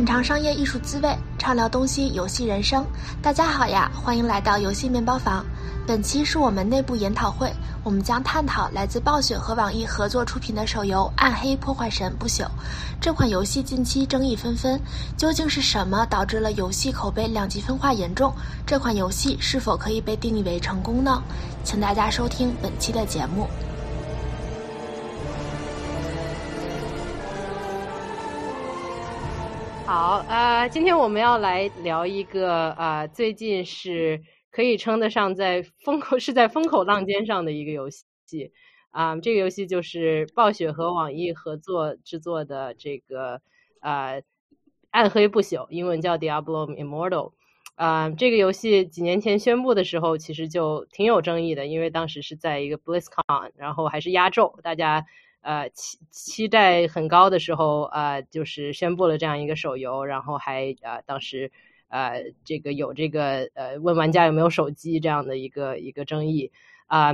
[0.00, 2.86] 品尝商业艺术滋味，畅聊东西游戏人生。
[3.20, 5.44] 大家好呀，欢迎来到游戏面包房。
[5.86, 7.52] 本期是我们内部研讨会，
[7.84, 12.44] 我们将探讨来自暴雪和网易合作出品的手游《暗黑破坏神不朽》。
[12.98, 14.80] 这款游戏近期争议纷纷，
[15.18, 18.34] 究竟是什么导致了游戏口碑两极分化严重？
[18.66, 21.22] 这款游戏是否可以被定义为成功呢？
[21.62, 23.46] 请大家收听本期的节目。
[29.90, 34.22] 好，呃，今天我们要来聊一个啊，最近是
[34.52, 38.04] 可以称得上在风口是在风口浪尖上的一个游戏
[38.92, 43.40] 啊，这个游戏就是暴雪和网易合作制作的这个
[43.80, 44.22] 呃
[44.90, 47.30] 《暗黑不朽》，英文叫《Diablo Immortal》
[47.74, 55.04] 啊，这个游戏几年前宣布的时候，其实就挺有争议的，因为当时是在一个 BlizzCon，然后还是压轴，大家。
[55.42, 61.50] 呃，期期待很高的时候，呃，就是宣布了这样一个手游，然后还呃，当时
[61.88, 66.52] 呃，这个有这个呃，问玩家有没有手机这样的一个一个争议
[66.86, 67.12] 啊，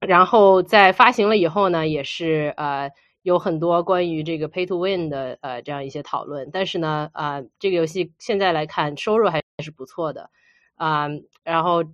[0.00, 2.90] 然后在发行了以后呢，也是呃，
[3.22, 10.30] 有很多关于这个 pay to win 的呃这样一些讨论，但是呢，啊，这个游戏现在来看收入还是不错的
[10.76, 11.08] 啊，
[11.44, 11.84] 然后。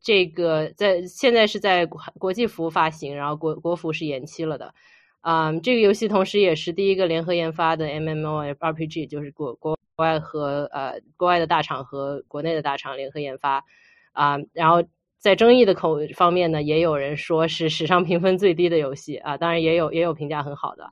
[0.00, 4.72] 这个在现在是在国际服发行，然后国国服是延期了的，
[5.20, 13.64] 啊，这个游戏同时也是第一个联合研发的 MMO RPG，就是国国外和呃国外的大厂和国内的大厂联合研发，
[14.12, 14.84] 啊，然后
[15.18, 20.88] 在争议的口方面呢，也有人说是史上评分最低的游戏啊，当然也有也有评价很好的，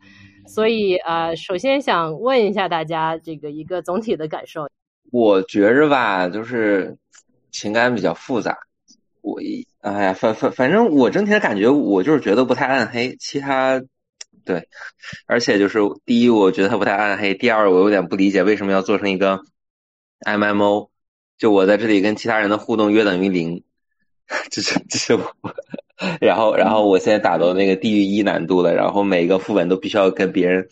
[0.48, 4.68] 所以呃，首先想问一下大家这个一个总体的感受，
[5.12, 6.98] 我觉着吧，就是
[7.52, 8.58] 情感比较复杂。
[9.26, 13.16] 我一哎呀，反反反正我整体的感觉，我就是觉得不太暗黑。
[13.18, 13.82] 其他，
[14.44, 14.68] 对，
[15.26, 19.40] 而且就是第一，我觉得它不太暗黑；第二，我有点不理解为什么要做成一个
[20.20, 20.90] MMO。
[21.38, 23.64] 就我在这里跟其他人的互动约等于零，
[24.48, 25.34] 这是这是我。
[26.20, 30.68] 然后然后我现在打到那个地狱一难度了，然后每一个副本都必须要跟别人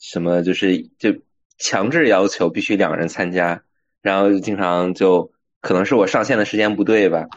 [0.00, 1.14] 什么，就是就
[1.58, 3.62] 强制要求必须两个人参加，
[4.02, 5.30] 然后经常就
[5.60, 7.28] 可能是我上线的时间不对吧。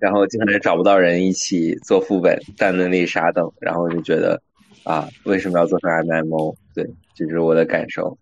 [0.00, 4.40] 然后经常也找不到人一起做副本、站在那里傻等，然后就觉得
[4.82, 6.56] 啊，为什么要做成 MMO？
[6.74, 8.16] 对，这是我的感受。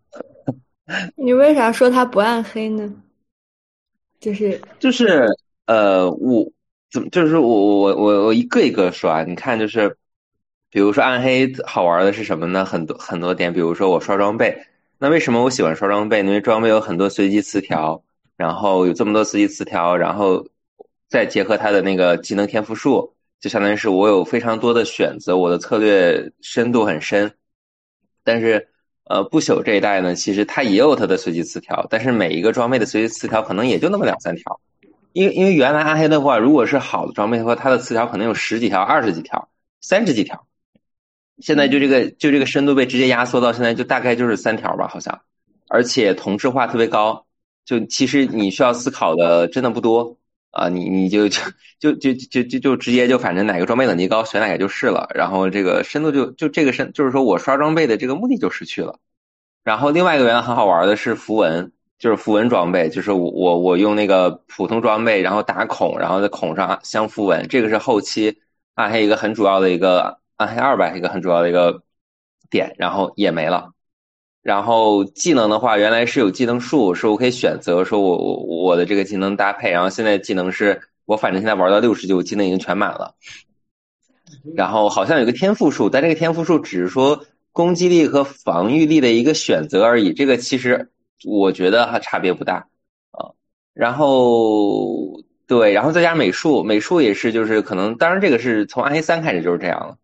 [1.14, 2.92] 你为啥说它不暗黑呢？
[4.18, 5.28] 就是就是
[5.66, 6.50] 呃，我
[6.90, 9.22] 怎么就是我我我我一个一个说啊？
[9.22, 9.96] 你看，就是
[10.70, 12.64] 比如说暗黑好玩的是什么呢？
[12.64, 14.60] 很多很多点，比如说我刷装备，
[14.98, 16.18] 那为什么我喜欢刷装备？
[16.20, 18.02] 因为装备有很多随机词条，
[18.36, 20.44] 然后有这么多随机词条，然后。
[21.08, 27.32] 再结合他的那个技能天赋树，就相当于是我有非常多的选择，我的策略深度很深。
[28.22, 28.69] 但是，
[29.04, 34.60] 呃，不朽这一代呢，其实它也有它的随机词条，但是每一个装备的随机词条可能也就那么两三条。
[35.14, 39.48] 因为因为原来暗黑的话，如果是好的装备的话，它的词条可能有十几条、二十几条、
[39.80, 40.46] 三十几条。
[41.38, 45.19] 现在就这个就这个深度被直接压缩到现在就大概就是三条吧，好像，
[45.69, 47.25] 而且同质化特别高，
[47.64, 50.17] 就其实你需要思考的真的不多。
[50.50, 51.41] 啊，你你就就
[51.78, 58.98] 就就就就直接就反正哪个装备等级高选哪个就是了，然后这个深度就就这个深就是说我刷装备的这个目的就失去了。
[59.62, 68.41] 然后另外一个原来很好玩的是符文，就是符文装备，就是我我我用那个普通装备，然后打孔，然后在孔上镶符文，这个是后期
[68.75, 71.82] 暗黑一个很主要的一个暗黑二吧一个很主要的一个
[72.48, 73.72] 点，然后也没了。
[74.43, 79.71] 然后技能的话，原来是有技能树，是我可以选择说我我我的这个技能搭配。
[79.71, 83.15] 然后现在技能是我反正现在玩到六十级，技能已经全满了。
[84.54, 90.12] 然后好像有个天赋树，但这个天赋树只是说攻击力和防御力的一个选择而已。
[90.12, 90.91] 这个其实
[91.25, 92.67] 我觉得还差别不大
[93.11, 93.32] 啊。
[93.75, 99.96] 然后对，然后再加美术，美术也是就是可能，当然这个是从暗黑三开始就是这样了。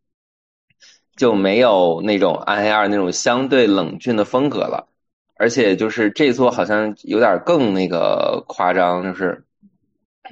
[1.16, 4.88] 就没有那种暗黑二那种相对冷峻的风格了，
[5.36, 9.44] 而且就是这座好像有点更那个夸张，就是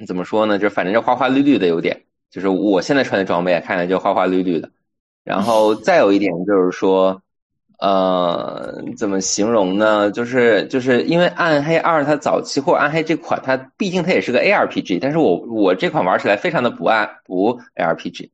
[0.07, 0.59] 怎么说呢？
[0.59, 4.69] 就反正就花花绿绿的有点，就是我现在穿的装备看起来就花花绿绿的。
[5.23, 7.21] 然后 再有一点就是说，
[7.79, 10.11] 呃，怎么形容呢？
[10.11, 18.31] 就是就是因为暗黑二它早期或暗黑这款它毕竟它也是个 ARPG，但是我我这款玩起来非常的不暗不 ARPG。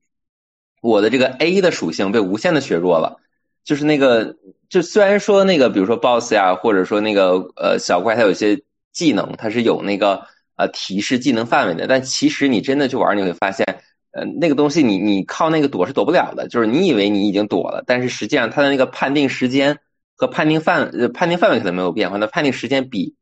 [0.81, 3.19] 我的这个 A 的属性被无限的削弱了，
[3.63, 4.35] 就是那个，
[4.69, 8.61] 就虽然说那个，比如说 BOSS 呀，或者说那个呃小怪，它有些
[8.91, 13.65] 技能，它是有那个呃提示技能范围的，但其实你真的去玩，你会发现，
[14.11, 19.77] 呃那个东西你你靠那个躲是躲不了的，就是你以为你已经躲了，但是实际上它的那个判定时间
[20.15, 23.15] 和判定范呃判定范围可能没有变化，那判定时间比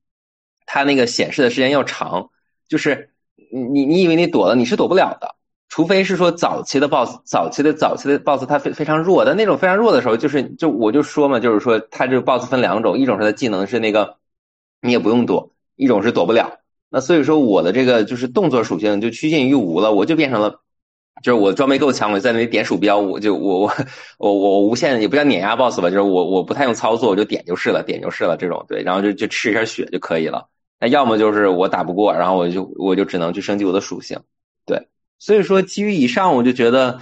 [0.65, 2.29] 它那个显示的时间要长。
[2.67, 3.11] 就是
[3.49, 5.35] 你你以为你躲了，你是躲不了的，
[5.69, 14.15] 除非是说早期的 boss，早期的早期的 boss 它非非常弱，但那种非常弱的时候，就是就我就说嘛，就是说它这个 boss 分两种，一种是它技能是那个
[14.81, 16.59] 你也不用躲，一种是躲不了。
[16.89, 20.61] 那所以说我的这个就是动作属性就趋近于无了，我就变成了。
[21.23, 23.71] 就是我装备够强，我在那里点鼠标，我就我我
[24.19, 30.47] 我我无限也不叫碾压 BOSS 吧，就是我我不太用操作，我就点就是了，点就是了这种对，然后就就吃一下血就可以了。
[30.79, 34.19] 那要么就是我打不过，然后我就我就只能去升级我的属性，
[34.67, 34.87] 对。
[35.19, 36.99] 所以说基于以上，我就觉得，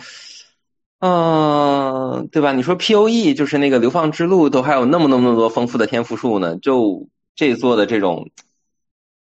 [0.99, 2.51] 嗯，对吧？
[2.53, 8.29] 你说 P O E 就是那个流放之路都还有那么那么多丰富的天赋树呢，就这做的这种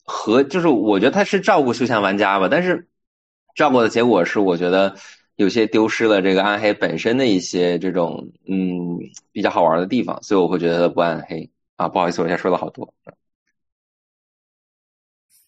[0.04, 2.88] 和就是我觉得他是照顾休闲玩家吧，但是。
[3.54, 4.96] 照顾的结果是，我觉得
[5.36, 8.98] 有些丢失了这个暗黑本身的一些这种嗯
[9.30, 11.86] 比较好玩的地方，所以我会觉得不暗黑啊。
[11.86, 12.94] 不好意思，我现在说了好多。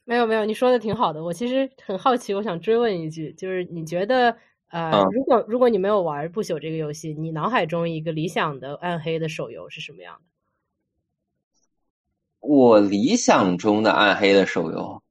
[0.05, 1.23] 没有没有，你说的挺好的。
[1.23, 4.37] 我其实很好奇，我想追问一句，就是你觉得
[4.69, 10.23] 呃，如果如果你没有玩不朽这个游戏，你脑海中一个理想的暗黑的手游是什么样的？
[12.41, 15.03] 我理想中的暗黑的手游。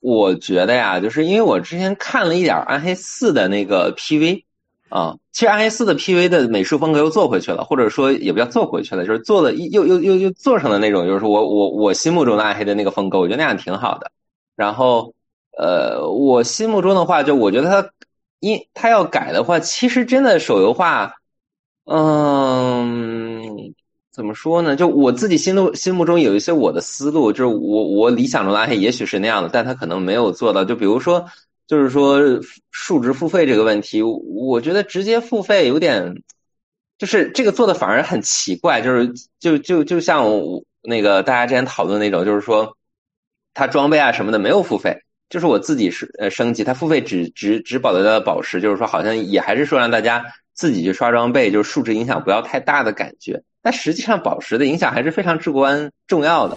[0.00, 4.44] 我觉得呀，就是因为我之前看了一点《暗黑四》的那个 PV，
[4.88, 14.10] 啊，其实《暗黑四》的 PV 的美术风格又做回去了，或者说也不叫做回去了，就是做了又又又又做成了那种，就是我我我心目中的暗黑的那个风格，我觉得那样挺好的。
[14.56, 15.12] 然后，
[15.58, 17.90] 呃，我心目中的话，就我觉得他，
[18.40, 21.12] 因他要改的话，其实真的手游化，
[21.84, 23.74] 嗯。
[24.10, 24.74] 怎么说呢？
[24.74, 30.64] 就我自己心路心目中有一些我的思路，就是我我理想中的暗黑也许是那样的，但他可能没有做到。
[30.64, 31.24] 就比如说，
[31.68, 32.18] 就是说
[32.72, 36.14] 数值付费这个问题，我觉得直接付费有点，
[36.96, 38.80] 就是这个做的反而很奇怪。
[38.80, 40.24] 就是就就就像
[40.82, 42.74] 那个大家之前讨论那种，就是说
[43.52, 50.24] 他装备啊什么的没有付费，就是我自己是呃升级，他付费只只只保留了宝石，就是说好像也还是说让大家
[50.54, 53.42] 自己去刷装备，就是数值影响不要太大的感觉。
[53.60, 56.56] 但实际上，宝石的影响还是非常至关重要的。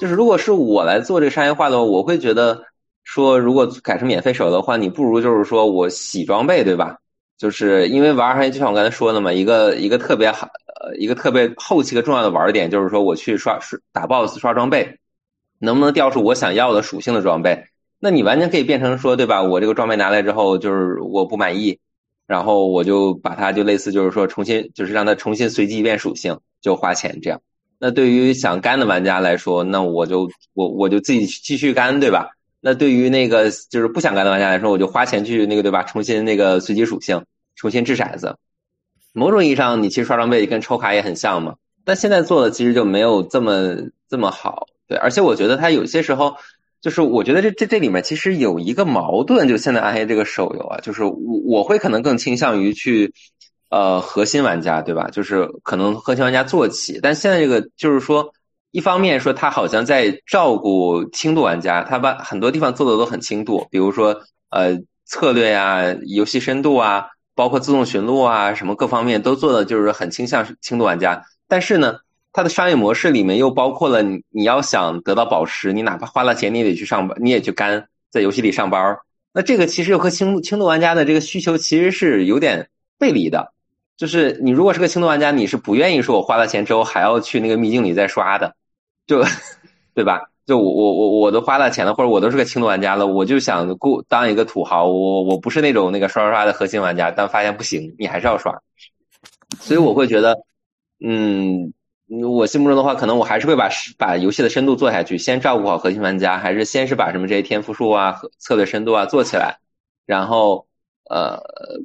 [0.00, 2.64] 就是如果是我来做这个商业化的话，我会觉得
[3.04, 6.96] 说，如果改成免费手游的话，你不如就是说我洗装备，对吧？
[7.36, 10.48] 就是因为玩儿，就像我刚才说的嘛，一个一个特别好，
[10.82, 14.96] 呃，一个特别后期的重要的玩点，就是说我去刷刷打 BOSS 刷装备，
[15.58, 17.64] 能不能调出我想要的属性的装备？
[17.98, 19.42] 那你完全可以变成说，对吧？
[19.42, 21.78] 我这个装备拿来之后，就是我不满意，
[22.26, 27.38] 然后我就把它就类似就是说重新，就是让它重新随机变属性，就花钱这样。
[27.80, 32.28] 那对于想干的玩家来说，那我就我我就自己继续干，对吧？
[32.60, 35.82] 那对于那个就是不想干的玩家来说，我就花钱去那个对吧？
[35.82, 37.24] 重新那个随机属性，
[37.56, 38.36] 重新掷骰子。
[39.12, 41.56] 某种意义上，你其实刷装备跟抽卡也很像嘛。
[41.84, 43.76] 但现在做的其实就没有这么
[44.08, 44.98] 这么好，对。
[44.98, 46.36] 而且我觉得它有些时候。
[46.82, 53.12] 就是我觉得这这这里面其实有一个矛盾，就现在暗黑这个手游啊，就是我我会可能更倾向于去，
[53.70, 55.08] 呃，核心玩家对吧？
[55.10, 58.32] 就是可能核心玩家做起，但现在这个就是说，
[58.72, 71.96] 一方面说他好像在照顾轻度玩家，他把很多地方做的都很轻度，比如说呃策略呀、游戏深度啊，包括自动寻路啊，什么各方面都做的就是很倾向轻度玩家，但是呢。
[72.32, 78.98] 它的商业模式里面又包括了你，你要想得到宝石，你哪怕花了钱，你也得去上班，你也去干，在游戏里上班。
[79.32, 82.68] 那这个其实又和轻轻度玩家的这个需求其实是有点
[83.00, 83.52] 背离的。
[84.00, 88.54] 就是你如果是个轻度玩家，你是不愿意说我花了钱之后还要去那个秘境里再刷的，
[89.06, 89.22] 就
[89.92, 90.22] 对吧？
[90.46, 98.58] 就我我我我都花了钱了，或者我都是个轻度玩家了，我就想过当一个土豪，我我不是那种那个刷刷刷的核心玩家，但发现不行，你还是要刷。
[99.58, 100.34] 所以我会觉得，
[101.04, 101.74] 嗯。
[102.24, 109.58] 我心目中的话，可能我还是会把把游戏的深度做下去，先照顾好核心玩家，还是先是把什么这些天赋树啊、策略深度啊做起来，
[110.06, 110.66] 然后
[111.10, 111.38] 呃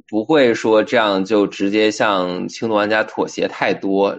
[0.08, 4.18] 不会说这样就直接向轻度玩家妥协太多，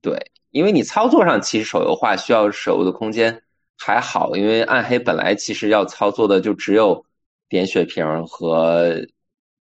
[0.00, 3.42] 对，因为你操作上其实手游化需要手游的空间
[3.78, 7.04] 还好，因为暗黑本来其实要操作的就只有
[7.48, 8.94] 点血瓶和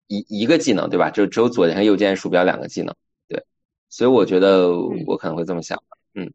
[0.09, 1.09] 一一个技能，对吧？
[1.09, 2.95] 就只有左键和右键鼠标两个技能。
[3.29, 3.45] 对
[3.89, 4.73] 所以我觉得
[5.07, 5.81] 我可能会这么想，
[6.15, 6.33] 嗯，嗯，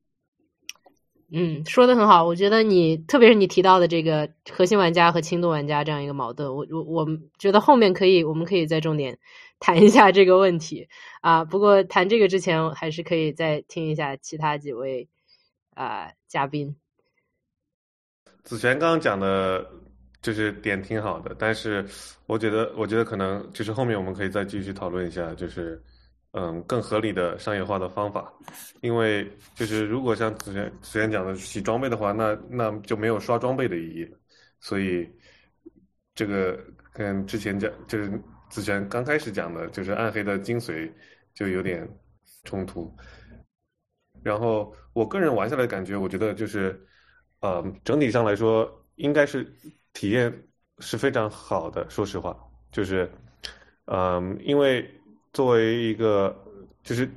[1.32, 2.24] 嗯说的很好。
[2.26, 9.18] 我觉得你，特别是你提到的这个核心玩家和轻度玩家这样一个矛盾，我我我觉得后面可以，我们可以再重点
[9.60, 10.88] 谈一下这个问题
[11.22, 11.44] 啊。
[11.44, 15.10] 不过谈这个之前，还是可以再听一下其他几位
[15.74, 16.76] 啊嘉宾。
[18.44, 19.68] 子璇刚刚讲的
[20.22, 21.84] 就是点挺好的，但是
[22.28, 25.82] 我觉得，我觉得可能就是后面我们可以再继续讨论一下，就是
[26.36, 28.32] 嗯更合理的商业化的方法，
[28.82, 29.26] 因为
[29.56, 34.08] 就是如果像之前之前讲的洗装备的话，那那就没有刷装备的意义，
[34.60, 35.10] 所以
[36.14, 36.60] 这个
[36.94, 38.12] 跟之前讲就是
[38.50, 40.92] 之前刚开始讲的就是暗黑的精髓
[41.34, 41.90] 就有点
[42.44, 42.96] 冲突。
[44.22, 46.80] 然后我个人玩下来感觉，我觉得就是
[47.40, 49.52] 呃整体上来说应该是。
[49.96, 50.30] 体验
[50.80, 52.38] 是非常好的，说实话，
[52.70, 53.10] 就是，
[53.86, 54.86] 嗯，因为
[55.36, 56.34] 作为一个，
[56.82, 57.10] 就是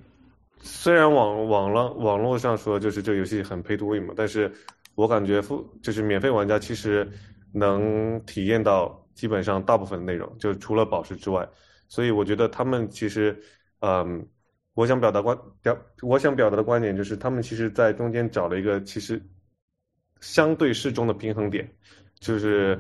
[0.59, 4.53] 虽然网网络网络上说就是这游戏很 pay to win 嘛，但是
[4.97, 7.09] 我感觉付就是免费玩家其实
[7.53, 11.49] 能体验到基本上大部分内容，就除了宝石之外，
[11.87, 13.41] 所以我觉得他们其实，
[13.83, 14.27] 嗯，
[14.75, 19.23] 我想表达观表，我想表达的观点就是他们其实在中间找了一个其实
[20.19, 21.73] 相对适中的平衡点。
[22.19, 22.77] 就是，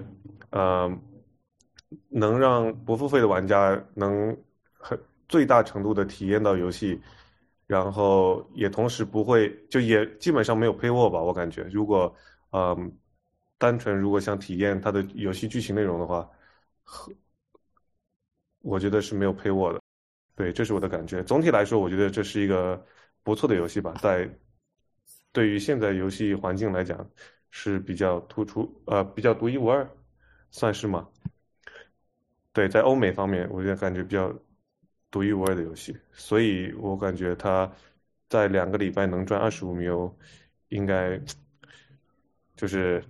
[0.50, 1.00] 嗯，
[2.08, 4.36] 能让不付费的玩家能
[5.28, 7.00] 最大程度的体验到游戏，
[7.66, 12.12] 然后也同时不会就也基本上没有配货吧，我感觉如果
[12.50, 12.92] 嗯
[13.58, 16.28] 单纯如果想体验它的游戏剧情内容的话，
[18.62, 19.80] 我觉得是没有配货的，
[20.34, 21.22] 对，这是我的感觉。
[21.22, 22.84] 总体来说，我觉得这是一个
[23.22, 24.28] 不错的游戏吧，在
[25.32, 27.08] 对于现在游戏环境来讲。
[27.50, 29.88] 是比较突出，呃，比较独一无二，
[30.50, 31.08] 算是吗？
[32.52, 34.30] 对，在欧美方面，我觉得感觉比较
[35.10, 37.70] 独一无二的游戏，所以我感觉它
[38.28, 40.14] 在两个礼拜能赚二十五米欧，
[40.68, 41.18] 应该
[42.54, 43.02] 就是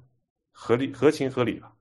[0.52, 1.72] 合理、合情合理吧。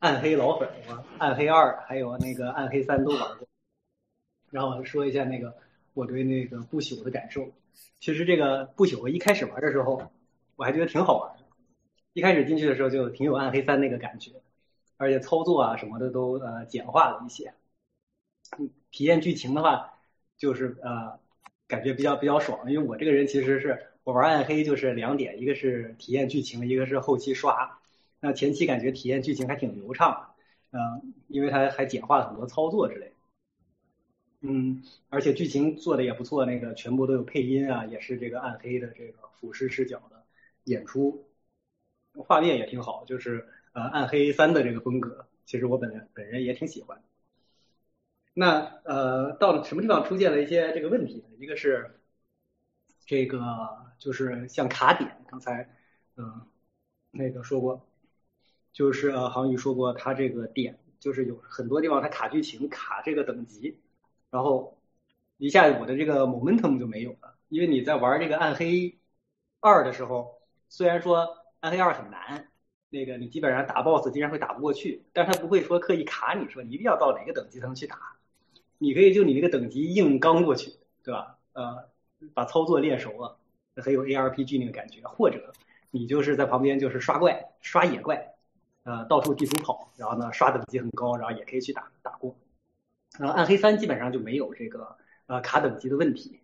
[0.00, 3.48] 暗黑老粉我，暗黑二还有那个暗黑三都玩过，
[4.50, 5.56] 然后说一下那个
[5.94, 7.50] 我对那个不朽的感受。
[7.98, 10.10] 其实这个不朽，我一开始玩的时候，
[10.56, 11.36] 我还觉得挺好玩。
[12.12, 14.32] 一开始进去的时候就挺有暗黑三那个感觉，
[14.96, 17.54] 而且操作啊什么的都呃简化了一些。
[18.58, 19.92] 嗯体验剧情的话，
[20.36, 21.18] 就是呃
[21.66, 27.78] 感觉比较比较爽，因为我这个人其实是我玩暗黑就是两点，一个是体验剧情，一个是后期刷。
[28.20, 30.34] 那前期感觉体验剧情还挺流畅，
[30.72, 33.12] 嗯，因为它还简化了很多操作之类。
[34.42, 40.24] 嗯，而且剧情做的也不错，那个全部都有配音啊，也是这个暗黑的这个俯视视角的
[40.64, 41.24] 演出。
[42.14, 47.00] 画面也挺好，就是呃暗黑三的这个风格，其实我本人本人也挺喜欢。
[48.32, 51.24] 那呃到了什么地方出现了一些这个问题呢？
[51.38, 52.00] 一个是
[53.06, 53.40] 这个
[53.98, 55.68] 就是像卡点，刚才
[56.16, 56.46] 嗯
[57.10, 57.86] 那个说过，
[58.72, 63.80] 就是航宇说过他这个点就是有很多地方他卡剧情卡这个等级，
[64.30, 64.78] 然后
[65.36, 68.98] 一下我的这个 momentum 就没有了，因为你在玩这个暗黑
[69.60, 71.36] 二的时候，虽然说。
[71.60, 72.48] 暗黑二很难，
[72.88, 78.16] 那个你基本上打 BOSS 经常会打不过去，但他不会说刻意卡你说你一定要到哪个等级才能去打，
[78.80, 80.72] 你可以就你那个等级硬刚过去，
[81.04, 81.38] 对吧？
[81.52, 81.88] 呃，
[82.34, 83.36] 把操作练熟了，
[83.76, 85.52] 很有 ARPG 那个感觉，或者
[85.90, 88.34] 你就是在旁边就是刷怪刷野怪，
[88.84, 92.34] 呃，到处地图跑，然后呢刷等级很高，然后也可以去打打过。
[93.18, 94.96] 然后暗黑三基本上就没有这个
[95.26, 96.40] 呃卡等级的问题，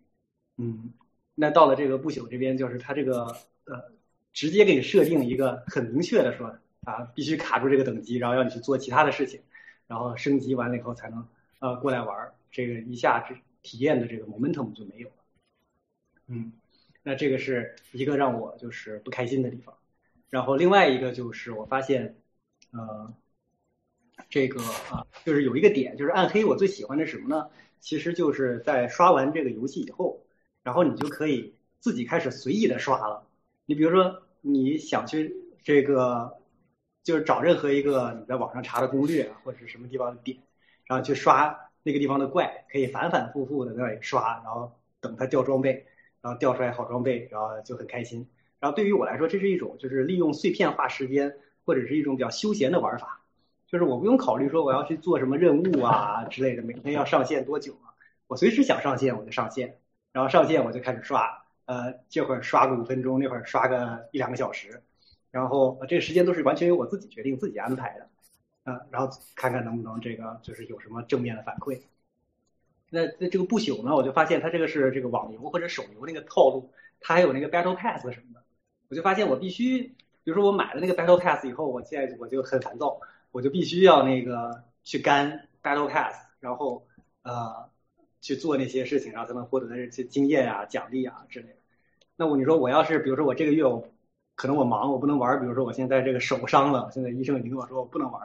[0.57, 0.93] 嗯，
[1.35, 3.97] 那到了这个不朽这边就是它这个呃。
[4.33, 9.41] 直接给你设定一个很明确的说啊，必须卡住这个等级，然后让你去做其他的事情，
[9.87, 11.27] 然后升级完了以后才能
[11.59, 15.15] 呃过来玩这个一下这体验的这个 momentum 就没有了。
[16.27, 16.51] 嗯，
[17.03, 19.75] 那这个是一个让我就是不开心的地方。
[20.29, 22.15] 然后另外一个就是我发现，
[22.71, 23.13] 呃，
[24.29, 24.61] 这个
[24.91, 27.49] 啊，就是有一个点，就是暗黑我最喜欢的是什么呢？
[27.79, 30.23] 其实就是在刷完这个游戏以后，
[30.63, 33.27] 然后你就可以自己开始随意的刷了。
[33.65, 34.23] 你比如说。
[34.41, 36.37] 你想去这个，
[37.03, 40.37] 就是找任何一个你在网上查的攻略或者是什么地方的点，
[40.87, 45.85] 然后去刷那个地方的怪，可以反反复复的在那里刷，然后等它掉装备，
[46.21, 48.27] 然后掉出来好装备，然后就很开心。
[48.59, 53.21] 然后对于我来说，这是一种就是利用碎片化时间或者是一种比较休闲的玩法，
[53.67, 57.93] 就是我不用考虑说我要去做什么任务啊之类的，每天要上线多久啊，
[58.27, 59.77] 我随时想上线我就上线，
[60.11, 61.43] 然后上线我就开始刷。
[61.65, 64.81] 呃，这会儿刷个五分钟，那会儿刷个一两个小时，
[65.31, 68.07] 然后这个时间都是完全由我自己决定、自己安排的，
[68.71, 71.79] 啊，然后看看能不能这个就是有什么正面的反馈。
[72.89, 76.69] 那那这个不朽呢，我就发现它这个是这个网游或者手游那个套路，
[76.99, 78.43] 它还有那个 Battle Pass 什么的，
[78.89, 79.83] 我就发现我必须，
[80.23, 82.99] 比如说我买了那个 Battle Pass 以后，我现在我就很烦躁，
[83.31, 86.85] 我就必须要那个去干 Battle Pass，然后
[87.23, 87.69] 呃。
[88.19, 91.55] 去做那些事情，然后才能获得那些经验啊、奖励啊之类的。
[92.17, 93.87] 那我你说我要是，比如说我这个月我
[94.35, 95.39] 可能我忙，我不能玩。
[95.39, 98.21] 比如说我现在这个手伤了，现在医生已经跟我说我不能玩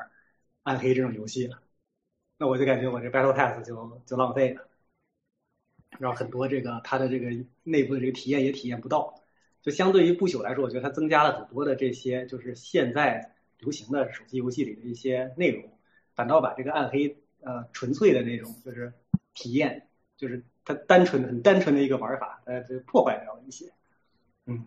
[0.63, 1.61] 暗黑这种游戏了，
[2.39, 4.69] 那我就感觉我这 Battle Pass 就就浪费了，
[5.99, 7.31] 然后很多这个它的这个
[7.63, 9.23] 内部的这个体验也体验不到。
[9.61, 15.71] 就相对于不朽来说，我觉得它增加了很多的这些就是现在流行的手机游戏里的一些内容，
[16.17, 18.93] 反倒把这个暗黑呃纯粹的那种就是
[19.35, 23.73] 体验，就是它单纯很单纯的一个玩法，呃，就破坏掉了一些。
[24.47, 24.67] 嗯，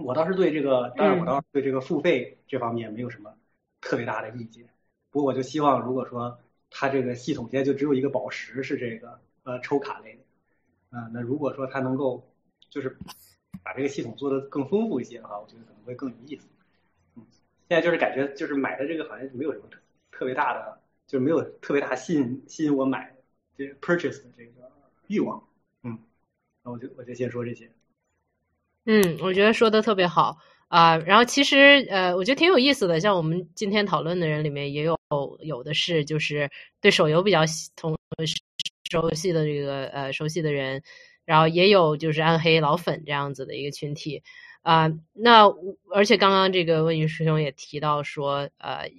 [0.00, 3.32] 我倒是对这个，当然我倒是对这个付费这方面没有什么
[3.80, 4.68] 特别大的意见。
[5.10, 6.38] 不过我就希望，如果说
[6.70, 12.30] 它这个系统现在就只有一个宝石是这个呃抽卡类的，啊，那如果说它能够
[12.70, 12.96] 就是
[13.62, 16.46] 把这个系统做的更丰富一些的话，我觉得可能会更有意思。
[17.16, 17.24] 嗯，
[17.68, 19.78] 现在就是感觉就是买的这个好像没有什么特
[20.10, 23.16] 特别大的，就是没有特别大吸引吸引我买
[23.56, 24.70] 这 purchase 的这个
[25.06, 25.42] 欲望。
[25.82, 25.98] 嗯，
[26.62, 27.70] 那我就我就先说这些。
[28.84, 30.36] 嗯，我觉得说的特别好
[30.68, 30.96] 啊。
[30.98, 33.00] 然后其实呃，我觉得挺有意思的。
[33.00, 34.98] 像我们今天讨论的人里面，也有
[35.40, 37.40] 有的是就是对手游比较
[37.76, 37.96] 同
[38.90, 40.82] 熟悉的这个呃熟悉的人，
[41.24, 44.22] 然后也有就是暗黑老粉这样子的一个群体
[44.62, 44.90] 啊。
[45.12, 45.46] 那
[45.92, 48.90] 而且刚刚这个问云师兄也提到说，呃，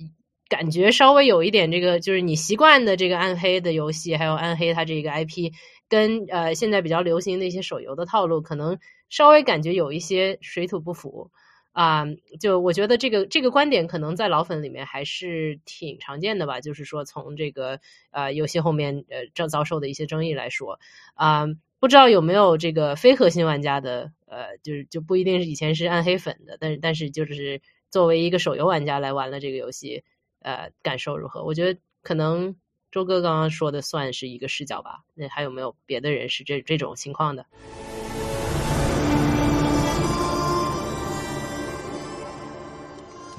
[0.47, 5.51] 感觉稍微有一点这个就是你习惯的这个暗黑的游戏，还有暗黑它这个 IP，
[5.87, 8.77] 跟呃现在比较流行的一些手游的套路可能。
[9.11, 11.31] 稍微感觉有一些水土不服
[11.79, 12.05] 啊，
[12.41, 16.59] 就我觉得这个这个观点可能在老粉里面还是挺常见的吧。
[16.59, 17.79] 就是说，从这个
[18.11, 20.77] 呃游戏后面呃正遭受的一些争议来说
[21.13, 21.45] 啊，
[21.79, 30.03] 不知道有没有这个非核心玩家的呃，就是就不一定是以前是暗黑粉的，但是但是就是作为一个手游玩家来玩了这个游戏，
[30.41, 31.45] 呃，感受如何？
[31.45, 32.57] 我觉得可能
[32.91, 35.05] 周哥刚刚说的算是一个视角吧。
[35.15, 37.45] 那还有没有别的人是这这种情况的？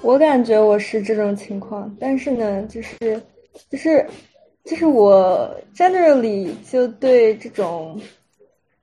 [0.03, 2.97] 我感觉我是这种情况，但是呢，就是，
[3.69, 4.05] 就是，
[4.65, 8.01] 就是我 generally 就对这种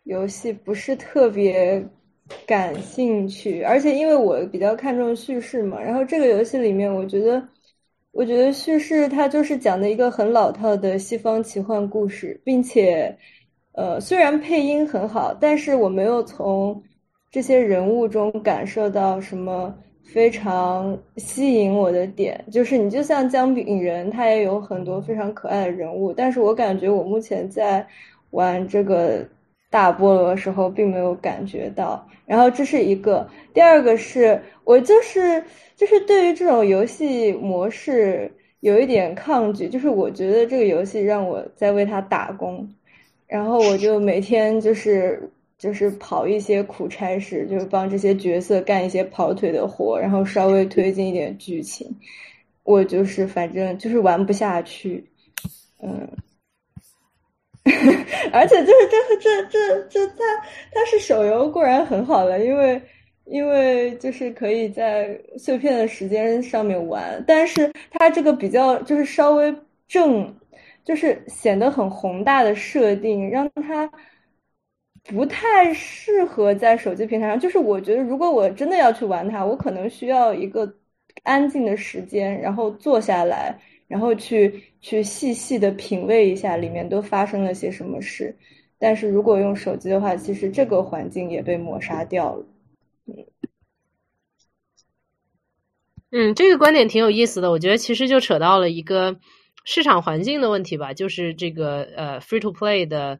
[0.04, 1.84] 游戏不是特别
[2.46, 7.46] 感兴趣，而且因为我比较看重叙事嘛，然后这个游戏里面，我觉得，
[8.12, 13.18] 我觉得叙事它就是讲的一个很老套的西方奇幻故事，并且，
[13.74, 16.82] 呃，虽然配音很好，但是我没有从
[17.32, 19.76] 这些人物中感受到什么。
[20.08, 27.86] 非常吸引我的点就是，你就像姜饼人，他也有很多非常可爱的人物，但是我感觉我目前在
[28.32, 29.24] 玩这个
[29.70, 32.08] 大菠萝的时候，并没有感觉到。
[32.26, 35.43] 然后这是一个，第二个是我就是
[35.76, 42.67] 就是对于这种游戏模式有一点抗拒，就是我觉得这个游戏让我在为他打工，
[43.28, 45.30] 然后我就每天就是。
[45.58, 51.89] 就是跑一些苦差事，就是帮这些角色干一些跑腿的活，然后稍微推进一点剧情。
[52.63, 55.04] 我就是反正就是玩不下去，
[55.82, 56.08] 嗯，
[58.32, 60.24] 而且就是这这这这它
[60.72, 62.80] 它是手游固然很好了，因为
[63.26, 69.56] 因为就是可以在碎片的时间上面玩，但是它这个比较就是稍微
[69.88, 70.36] 正，
[70.84, 73.89] 就是显得很宏大的设定，让它。
[75.08, 80.72] 不太适合在手机平台上，就是我觉得，如果我真的要去玩它，我可能需要一个
[81.24, 88.36] 安静的时间，然后坐下来，然后去去细细的品味一下里面都发生了些什么事。
[88.78, 92.46] 但是如果用手机的话，其实这个环境也被抹杀掉了。
[93.06, 93.26] 嗯，
[96.12, 99.17] 嗯，这个观点挺有意思的，我觉得其实就扯到了一个
[99.63, 103.20] 市场环境的问题吧，就是这个呃，free to play 的。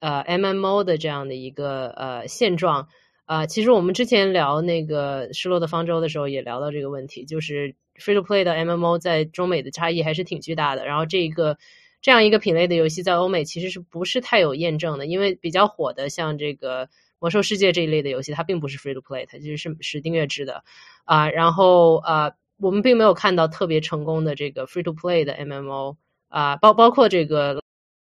[0.00, 2.88] 呃，MMO 的这样的一个呃现状
[3.24, 10.86] 啊，其实我们之前聊那个《失落的方舟》的时候也聊到这个问题，就是 Free to Play 的 MMO 在中美的差异还是挺巨大的。
[10.86, 11.58] 然后这一个
[12.00, 15.06] 这样一个品类的游戏在欧美其实是不是太有验证的？
[15.06, 16.86] 因为比较火的像这个
[17.18, 20.62] 《魔兽世界》这一类的游戏，它并不是 Free to Play，它其实是是订阅制的
[21.04, 21.28] 啊。
[21.28, 25.96] 然后啊，我们并没有看到特别成功的这个 Free to Play 的 MMO
[26.28, 27.60] 啊，包包括这个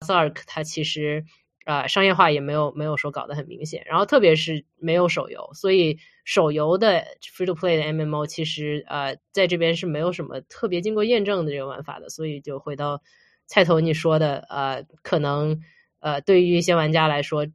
[0.07, 1.23] Ark，它其实。
[1.65, 7.03] 啊，商业化也没有没有说搞得很明显，然后特别是没有手游，所以手游的
[7.35, 13.01] free to play 的 MMO 其实呃在这边是没有什么特别经过验证的这个玩法的，所以就回到
[13.45, 15.61] 菜头你说的，呃，可能
[15.99, 17.47] 呃对于一些玩家来说，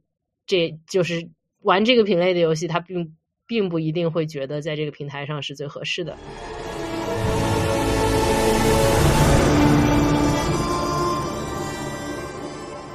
[0.45, 1.29] 这就是
[1.61, 3.15] 玩这个品类的游戏，他并
[3.47, 6.15] 并不一定会觉得在这个平台上是最合适的。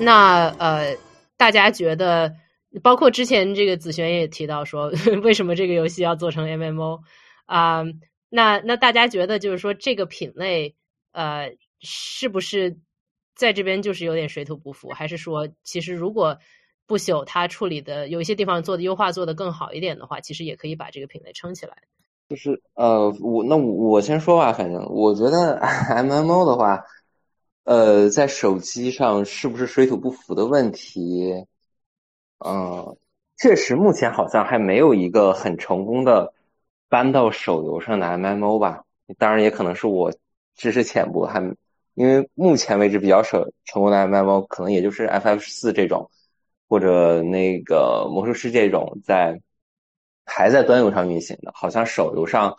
[0.01, 0.97] 那呃，
[1.37, 2.35] 大家觉得
[2.83, 7.01] 包括之前这个子璇也提到说， 为什么这个游戏要做成 MMO
[7.47, 7.85] 啊？
[8.29, 10.75] 那那大家觉得就是说这个品类
[11.13, 12.77] 呃是不是
[13.37, 14.89] 在这边就是有点水土不服？
[14.89, 16.37] 还是说其实如果
[16.87, 21.77] 不朽它处理的有一些地方做的优化做的更好一点的话，其实也可以把这个品类撑起来。
[22.29, 25.61] 就是呃，我那我先说吧，反正我觉得
[25.95, 26.83] MMO 的话，
[27.65, 31.47] 呃，在手机上是不是水土不服的问题？
[32.39, 32.97] 嗯，
[33.39, 36.33] 确实目前好像还没有一个很成功的
[36.89, 38.85] 搬到手游上的 MMO 吧。
[39.19, 40.13] 当然也可能是我
[40.55, 41.41] 知识浅薄，还
[41.95, 46.11] 因为目前为止比较成成功的 MMO 可能也就是 FF 四这种，
[46.69, 49.41] 或者那个魔兽世界这种在。
[50.27, 52.57] 还在端游上运行的，好像手游上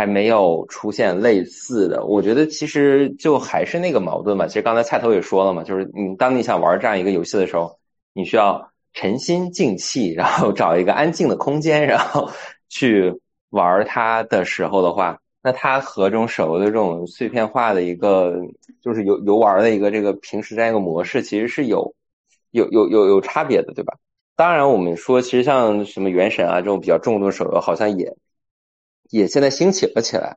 [0.00, 2.06] 还没有出现类似的。
[2.06, 4.46] 我觉得其实就还是那个矛盾嘛。
[4.46, 7.78] 其实刚才菜头也说了嘛，就是你当你想玩这样一个游戏的时候，
[8.14, 12.30] 你需要沉心静气，然后找一个安静的空间，然后
[12.70, 18.38] 去玩它的时候的话，那它和这种手游的这种碎片化的一个
[18.80, 21.94] 就是游游玩的一个这个平时这样一个模式，其实是有
[22.52, 23.98] 有有有有差别的，对吧？
[24.34, 28.16] 当然，我们说，其实像什么《原神》啊这种比较重度的手游，好像也
[29.10, 30.36] 也现在兴起了起来。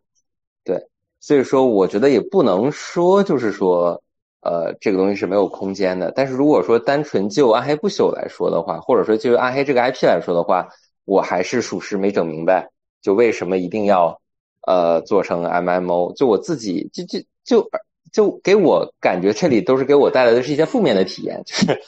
[0.64, 0.88] 对，
[1.20, 4.02] 所以说，我觉得也不能说就是说，
[4.42, 6.12] 呃，这个东西是没有空间的。
[6.12, 10.68] 但是如果说单纯就《暗黑不朽》来说的话，或者说就《暗黑》这个 IP 来说的话，
[11.06, 12.70] 我还是属实没整明白，
[13.02, 14.20] 就为什么一定要
[14.66, 16.14] 呃做成 MMO？
[16.16, 17.70] 就我自己，就就就
[18.12, 21.82] 就给我感觉，这里都是给我带来的是一些负面的体验，就是。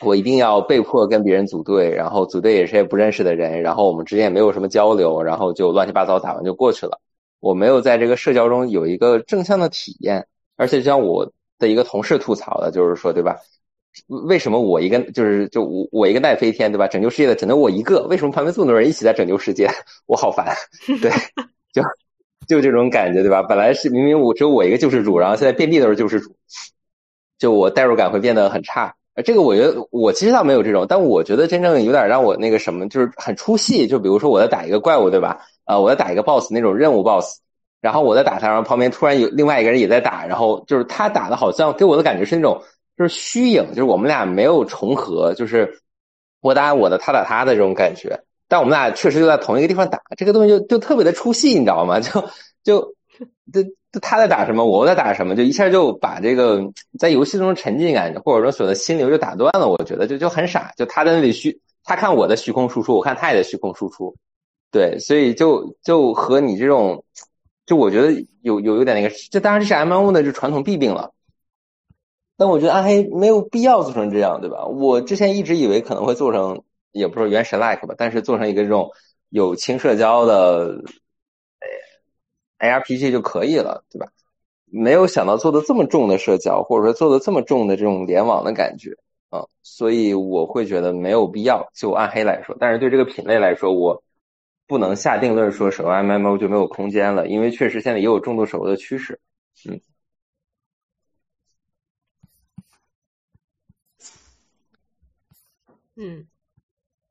[0.00, 7.00] 我一定要被迫跟别人组队，然后组队也是些不认识的人，然后我们之间也没有什么交流，然后就乱七八糟打完就过去了。
[7.40, 13.36] 我没有在这个社交中有一个正向的体验，而且就像我的一个同事吐槽的，就是说，对吧？
[14.28, 16.86] 为什么我一个就是就我我一个奈飞天，对吧？
[16.86, 19.66] 拯救世界的只能我一个，为什么旁边这么多人一起在拯救世界？
[20.04, 20.54] 我好烦，
[21.00, 21.10] 对，
[21.72, 21.82] 就
[22.46, 23.42] 就这种感觉，对吧？
[23.42, 26.36] 本来是明明我只有我一个救世主，然后现在遍地都是救世主，
[27.38, 28.94] 就我代入感会变得很差。
[29.24, 33.86] 这个我觉得我其实倒没有这种，但我觉得真正有点让我那个什么，就是很出戏。
[33.86, 35.40] 就比如说我在打一个怪物，对吧？
[35.64, 37.38] 啊，我在打一个 boss 那种任务 boss，
[37.80, 42.62] 然后我在打他，然后旁边突然有另外一个人也在打，然后就是他打的好像给我的感觉是那种
[42.98, 45.80] 就是虚影，就是我们俩没有重合，就是
[46.42, 48.20] 我打我的，他打他的这种感觉。
[48.48, 52.00] 但我们俩确实就在同一个地方打，这个东西就就特别的出戏，你知道吗？
[52.00, 52.22] 就
[52.62, 52.94] 就。
[53.50, 53.62] 这
[54.00, 56.60] 他在打什么，我在打什么，就一下就把这个
[56.98, 59.68] 在游戏中沉浸感或者说所谓的心流就打断了。
[59.68, 64.14] 我觉得就就很傻，就他在那里虚，他看我的虚空输出，我看他也在虚空输出，
[64.70, 67.04] 对，所以就就和你这种，
[67.66, 71.12] 就我觉得有有有点那个，这当然这是 M O 的就传统弊病了。
[72.36, 74.66] 但我觉得暗黑没有必要做成这样，对吧？
[74.66, 78.90] 我之前一直以为可能会做成，也不是原神 like 吧，但是做成一个这种
[79.30, 80.82] 有轻社交的。
[82.58, 84.06] ARPG 就可以了，对吧？
[84.68, 88.90] 没有想到做的这么重的社交，或者说做的这么重的这种联网的感觉
[89.30, 91.64] 啊，所以我会觉得没有必要。
[91.72, 94.02] 就暗黑来说，但是对这个品类来说，我
[94.66, 99.20] 不能下定论说手游 MMO 就没有空间了，因为确实现在也有重度手游的趋势。
[99.68, 99.80] 嗯，
[105.94, 106.26] 嗯，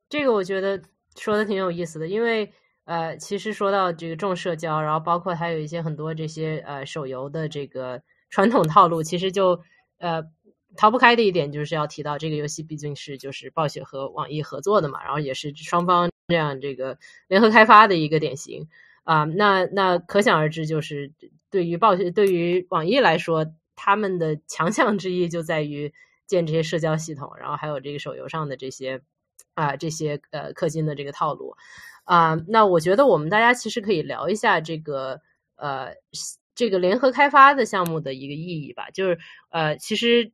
[0.09, 0.81] 这个我觉得
[1.15, 2.51] 说的挺有意思的，因为。
[2.85, 9.59] 呃，其实说到这个重社交，然后包括还有一些很多这些呃手游的这个传统套路，其实就
[9.97, 10.23] 呃
[10.77, 18.67] 逃不开的一点，就是要提到这个游戏毕竟是就是暴雪和网易合作的嘛，然后也是双方这样这个联合开发的一个典型
[19.03, 19.23] 啊。
[19.23, 21.11] 那那可想而知，就是
[21.49, 25.91] 对于暴雪对于网易来说，他们的强项之一就在于
[26.27, 29.01] 建这些社交系统，然后还有这个手游上的这些
[29.55, 31.55] 啊这些呃氪金的这个套路。
[32.05, 35.21] 啊，那我觉得我们大家其实可以聊一下这个
[35.57, 35.95] 呃，
[36.55, 38.89] 这个联合开发的项目的一个意义吧。
[38.91, 40.31] 就是呃，其实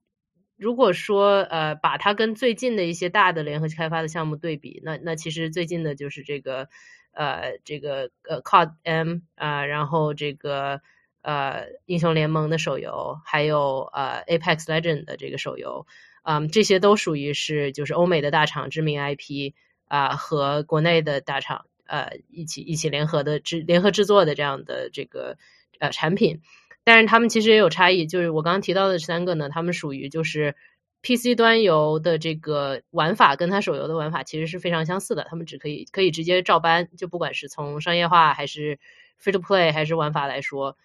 [0.57, 6.67] 如果说呃，把它跟最近的一些大的联合开发的项目对比，那那其实最近的就是这个
[7.13, 10.81] 呃，这个呃，COD M 啊，然后这个
[11.21, 15.86] 呃，英雄联盟的手游，还有呃，Apex Legend 的这个手游，
[16.23, 19.53] 嗯，这些都属于是就是欧美的大厂知名 IP。
[19.91, 25.36] 啊，和国内的大厂呃一起一起联合的制联合制作的这样的这个
[25.80, 26.39] 呃产品，
[26.86, 30.56] 但是他们其实也有差异，就是我刚刚提到的三个呢，他们属于就是
[31.01, 38.80] PC 端游的这个玩法跟它手游的玩法其实是非常相似的，他们只可以可以直接照搬，就不管是从商业化还是
[39.21, 40.77] free to play 还是玩法来说，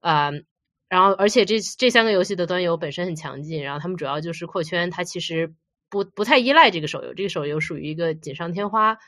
[0.00, 0.30] 啊，
[0.88, 5.52] 然后而且这这三个游戏的端游本身很强劲，然后他们主要就是扩圈，它其实。
[5.94, 8.98] 不不太依赖这个手游，这个手游属于一个锦上添花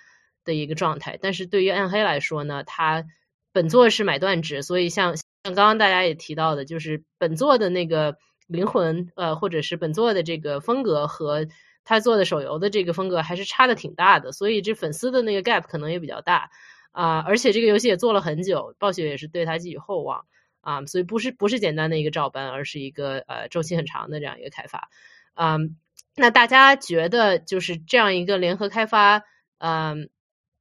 [0.45, 1.19] 的一个状态。
[1.21, 3.05] 但是对于暗黑来说呢，它
[3.51, 11.49] 本作是买断制，所以像像刚刚大家也提到的，就是本作的那个灵魂，呃，或者是本作的这个风格和
[11.83, 16.51] 他做的手游的这个风格还是差的挺大的，所以这粉丝的那个 gap 可能也比较大
[16.93, 17.19] 啊。
[17.27, 20.25] 而且这个游戏也做了很久，暴雪也是对他寄予厚望
[20.61, 24.89] 啊，所以不是不是简单的一个照搬，而是一个呃周期很长的这样一个开发。
[25.35, 25.77] 嗯，
[26.17, 29.23] 那大家觉得就是这样一个联合开发，
[29.59, 30.11] 嗯，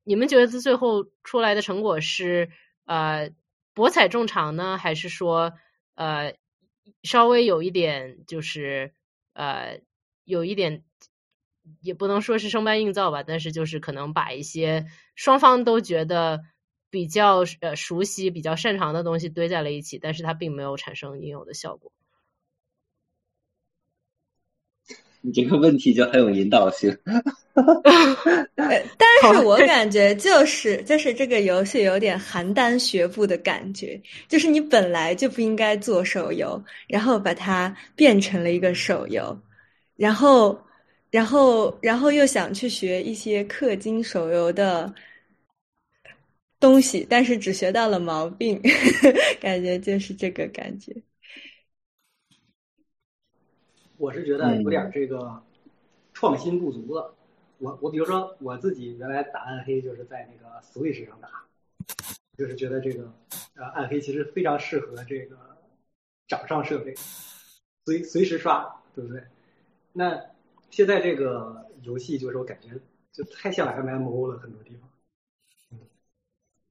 [0.04, 2.50] 你们觉得最后出来的成果是
[2.86, 3.32] 呃
[3.74, 5.54] 博采众长呢，还是说
[5.96, 6.36] 呃
[7.04, 8.94] 稍微有一点就是
[9.34, 9.80] 呃
[10.26, 10.84] 有一点？
[11.82, 16.44] 也不能说是生搬硬造吧，但是就是可能把一些双方都觉得
[16.92, 21.92] 比较呃熟悉、比较擅长的东西堆在了一起，但是它并没有产生应有的效果。
[25.26, 26.96] 你这个问题就很有引导性。
[27.56, 39.38] 但是我 感觉就是就是这个游戏有点邯郸学步的感觉，就是你本来就不应该做手游，然后把它变成了一个手游，
[39.96, 40.58] 然后。
[41.12, 44.94] 然后，然后又想去学一些氪金手游的
[46.60, 48.62] 东西，但是只学到了毛病，
[49.40, 50.94] 感觉就是这个感觉。
[53.98, 55.42] 我是觉得有点这个
[56.14, 57.16] 创新不足了。
[57.60, 61.30] 我我比如说我自己原来打暗黑就是在那个 Switch 上打，
[62.38, 63.12] 就是觉得这个
[63.56, 65.38] 呃暗黑其实非常适合这个
[66.28, 66.94] 掌上设备，
[67.86, 69.24] 随随时刷，对不对？
[69.94, 70.22] 那。
[70.72, 72.78] 现在这个游戏就是我感觉
[73.14, 74.90] 就太像 MMO 了，很多地方，
[75.72, 75.80] 嗯，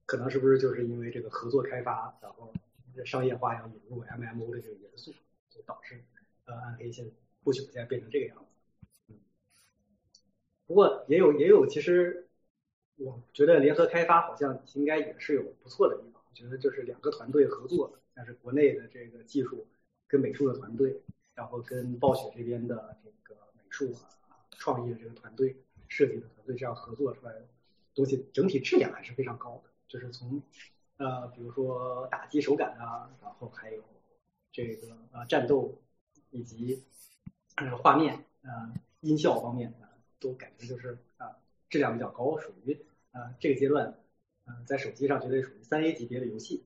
[0.05, 2.53] 可能是不是就是因为这个合作开发，然后
[3.03, 5.11] 商业化要引入 MMO 的这个元素，
[5.49, 6.03] 就导致
[6.45, 7.11] 呃暗黑现
[7.43, 8.45] 不久现在变成这个样子，
[9.09, 9.15] 嗯，
[10.65, 12.27] 不过也有也有，其实
[12.95, 19.67] 我觉得联合开发好像应该也是有不错的地方，我觉得就是两个团队合作，但是国内的这个技术
[20.07, 21.01] 跟美术的团队，
[21.33, 23.61] 然后跟暴雪这边的这个美。
[23.69, 23.91] 术
[24.29, 25.53] 啊，创意的这个团队
[25.89, 27.45] 设计的团队这样合作出来的
[27.93, 29.69] 东西，整体质量还是非常高的。
[29.89, 30.41] 就是从
[30.95, 33.83] 呃，比如说打击手感啊，然后还有
[34.53, 35.77] 这个呃战斗
[36.31, 36.83] 以及
[37.55, 41.35] 呃画面呃音效方面啊，都感觉就是啊
[41.69, 42.77] 质量比较高，属于
[43.11, 43.95] 啊这个阶段
[44.45, 46.63] 嗯在手机上绝对属于三 A 级别的游戏。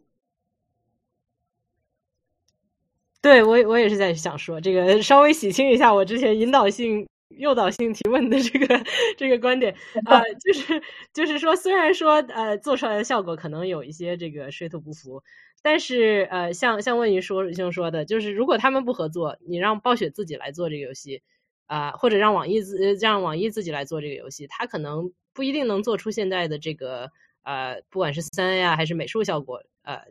[3.22, 8.84] 对我，我也是在想说这个，稍微洗清一下我之前引导性、诱导性提问的这个
[9.18, 10.82] 这个观点啊，就是
[11.14, 15.24] 就是说，虽然说呃做出来的效果可能有一些这个水土不服，
[15.62, 21.22] 但是呃像像问于说兄说的，就是如果他们不合作，你让暴雪自己来做这个游戏
[21.68, 27.12] 啊，或者让网易自让网易自己来做这个游戏，他可能不一定能做出现在的这个
[27.44, 30.02] 呃不管是三 A 啊还是美术效果呃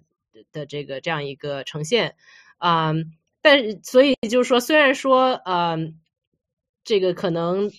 [0.52, 2.14] 的这个这样一个呈现。
[2.60, 5.98] 嗯，但是所以就是说，虽然说，嗯，
[6.88, 7.70] 这个可能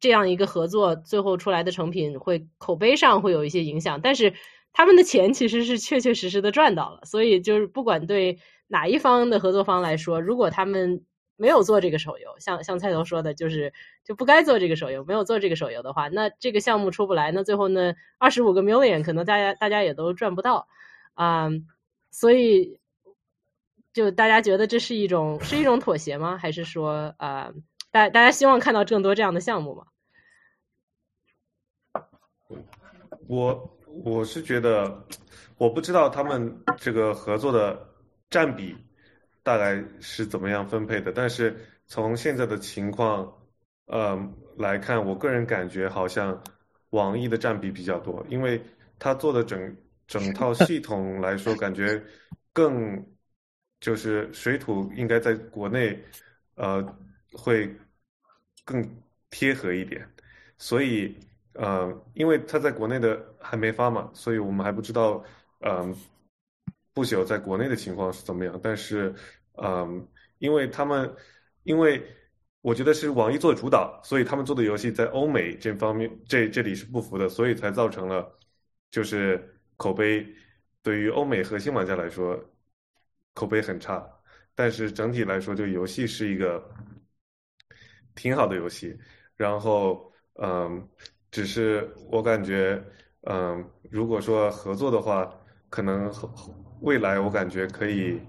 [0.00, 4.34] 这样一个合作最后出来的成品会口碑上会有一些影响，但是
[4.72, 7.04] 他们的钱其实是确确实实的赚到了。
[7.04, 11.04] 所以就是不管对哪一方的合作方来说，如果他们
[11.36, 13.72] 没有做这个手游，像像菜头说的，就是
[14.04, 20.66] 就不该做这个手游，没有做这个手游的话，那这个项目出不来，那最后呢，二十五个 million 可能大家大家也都赚不到
[21.14, 21.50] 啊，
[22.10, 22.80] 所以。
[23.94, 26.36] 就大家觉得这是一种是一种妥协吗？
[26.36, 27.52] 还是说啊，
[27.94, 29.86] 大大家希望看到更多这样的项目吗？
[33.28, 35.06] 我我是觉得，
[35.58, 37.88] 我不知道他们这个合作的
[38.28, 38.76] 占比
[39.44, 43.32] 大概是怎么样分配的，但是从现在的情况
[43.86, 44.18] 呃
[44.58, 46.42] 来看，我个人感觉好像
[46.90, 48.60] 网易的占比比较多，因为
[48.98, 49.76] 他做的整
[50.08, 52.02] 整套系统来说，感觉
[52.52, 53.06] 更。
[53.80, 56.02] 就是水土应该在国内，
[56.54, 56.82] 呃，
[57.34, 57.70] 会
[58.64, 58.84] 更
[59.30, 60.08] 贴合一点，
[60.58, 61.16] 所以
[61.52, 65.22] 呃，因为他在国内的还没发嘛，所以我们还不知道，
[65.60, 65.94] 嗯，
[66.92, 68.58] 不朽在国内的情况是怎么样。
[68.62, 69.14] 但是，
[69.62, 70.06] 嗯，
[70.38, 71.14] 因为他们，
[71.64, 72.02] 因为
[72.60, 78.38] 我觉得是网易做主导，所以他们做的游戏在欧美这方面这这里是不服的，所以才造成了
[78.90, 80.26] 就是口碑
[80.82, 82.42] 对于欧美核心玩家来说。
[83.36, 84.08] 口碑很差，
[84.54, 86.64] 但是整体来说，这个游戏是一个
[88.14, 88.96] 挺好的游戏。
[89.36, 90.88] 然后，嗯，
[91.30, 92.82] 只是我感觉，
[93.22, 95.28] 嗯，如果说合作的话，
[95.68, 96.12] 可能
[96.80, 98.20] 未来我感觉可以，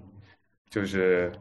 [0.70, 1.32] 就是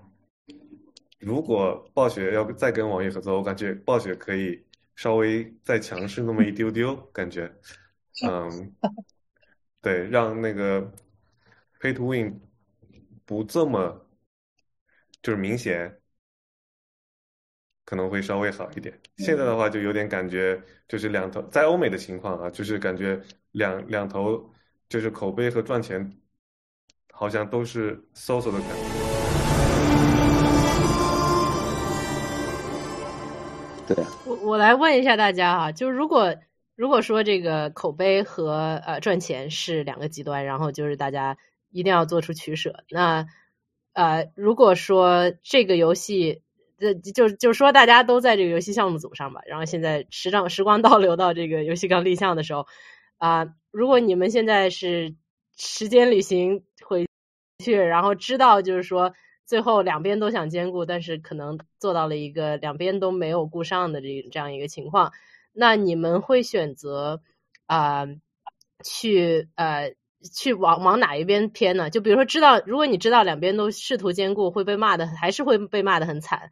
[1.18, 4.62] 如果暴雪要再跟网易合作，我感觉暴雪可以
[4.96, 7.50] 稍微再强势那么一丢丢，感觉，
[8.26, 8.74] 嗯，
[9.80, 10.92] 对，让那个
[11.80, 12.38] Pay to Win
[13.24, 14.06] 不这么
[15.22, 15.98] 就是明显，
[17.84, 18.98] 可能会稍微好一点。
[19.18, 23.20] 现在的话就有点感觉，就是两头在欧美的情况啊，就是感觉
[23.52, 24.50] 两两头
[24.88, 26.16] 就是口碑和赚钱，
[27.12, 28.74] 好像都是 so so 的感觉。
[33.86, 36.34] 对，我我来问一下大家哈，就如果
[36.74, 41.36] 如果说这个口碑和呃赚钱是两个极端，然后就是大家
[41.70, 42.82] 一定要做出取舍。
[42.88, 43.26] 那
[43.92, 46.43] 呃，如果说这个游戏，
[46.78, 52.66] 这就就说大家都在这个游戏项目组上吧，然后现在时长时光倒流到这个游戏刚立项的时候
[53.18, 55.14] 啊、如果你们现在是
[55.56, 57.06] 时间旅行回
[57.64, 59.14] 去，然后知道就是说。
[59.46, 65.12] 最后两边都想兼顾，但是可能做到了一个两边都没有顾上的这这样一个情况。
[65.52, 67.20] 那你们会选择
[67.66, 68.06] 啊、
[68.82, 69.94] 去呃
[70.32, 71.90] 去往往哪一边偏呢？
[71.90, 76.50] 就比如说知道，如果你知道两边都试图兼顾，会被骂的，还是会被骂的很惨。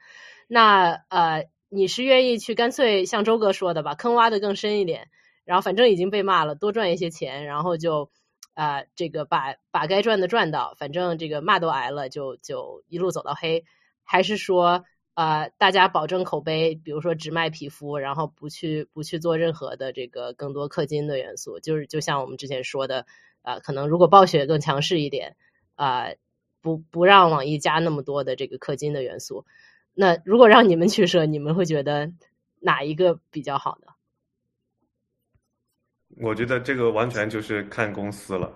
[0.48, 5.08] 那呃，你是愿意去干脆像周哥说的，把坑挖的更深一点，
[5.44, 8.10] 然后反正已经被骂了，多赚一些钱，然后就。
[8.54, 13.64] 啊、呃，这个把把该赚的赚到，反正这个骂都挨了，就就一路走到黑，
[14.04, 23.06] 还是说呃，大家保证口碑，比如说只卖皮肤，然后不去不去做任何的这个更多氪金的元素，就是就像我们之前说的，
[23.42, 25.36] 呃，可能如果暴雪更强势一点，
[25.74, 26.06] 啊、
[26.60, 29.44] 不不让网易加那么多的这个氪金的元素，
[29.94, 32.12] 那如果让你们取舍，你们会觉得
[32.60, 33.92] 哪一个比较好呢？
[36.20, 38.52] 我觉得这个完全就是看公司了，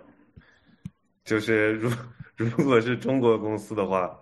[1.25, 1.91] 就是如
[2.37, 4.21] 如果是中国公司的话，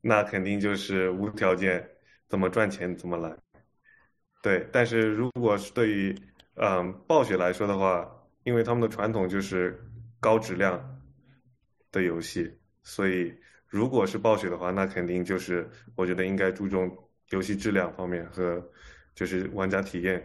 [0.00, 1.88] 那肯定就是无条件
[2.28, 3.36] 怎么赚钱怎么来。
[4.42, 6.12] 对，但是如果是对于
[6.56, 8.04] 嗯暴雪来说的话，
[8.42, 9.80] 因为他们的传统就是
[10.22, 11.02] 高质量
[11.90, 13.34] 的游戏，所以
[13.66, 16.96] 如果是暴雪的话，那肯定就是我觉得应该注重
[17.30, 18.64] 游戏质量方面和
[19.16, 20.24] 就是玩家体验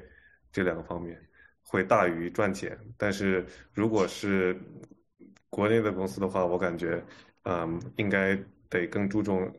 [0.51, 1.19] 这两个方面。
[1.63, 4.55] 会大于赚钱，但是如果是
[5.49, 7.03] 国内的公司的话，我感觉，
[7.43, 8.37] 嗯，应该
[8.69, 9.51] 得更注重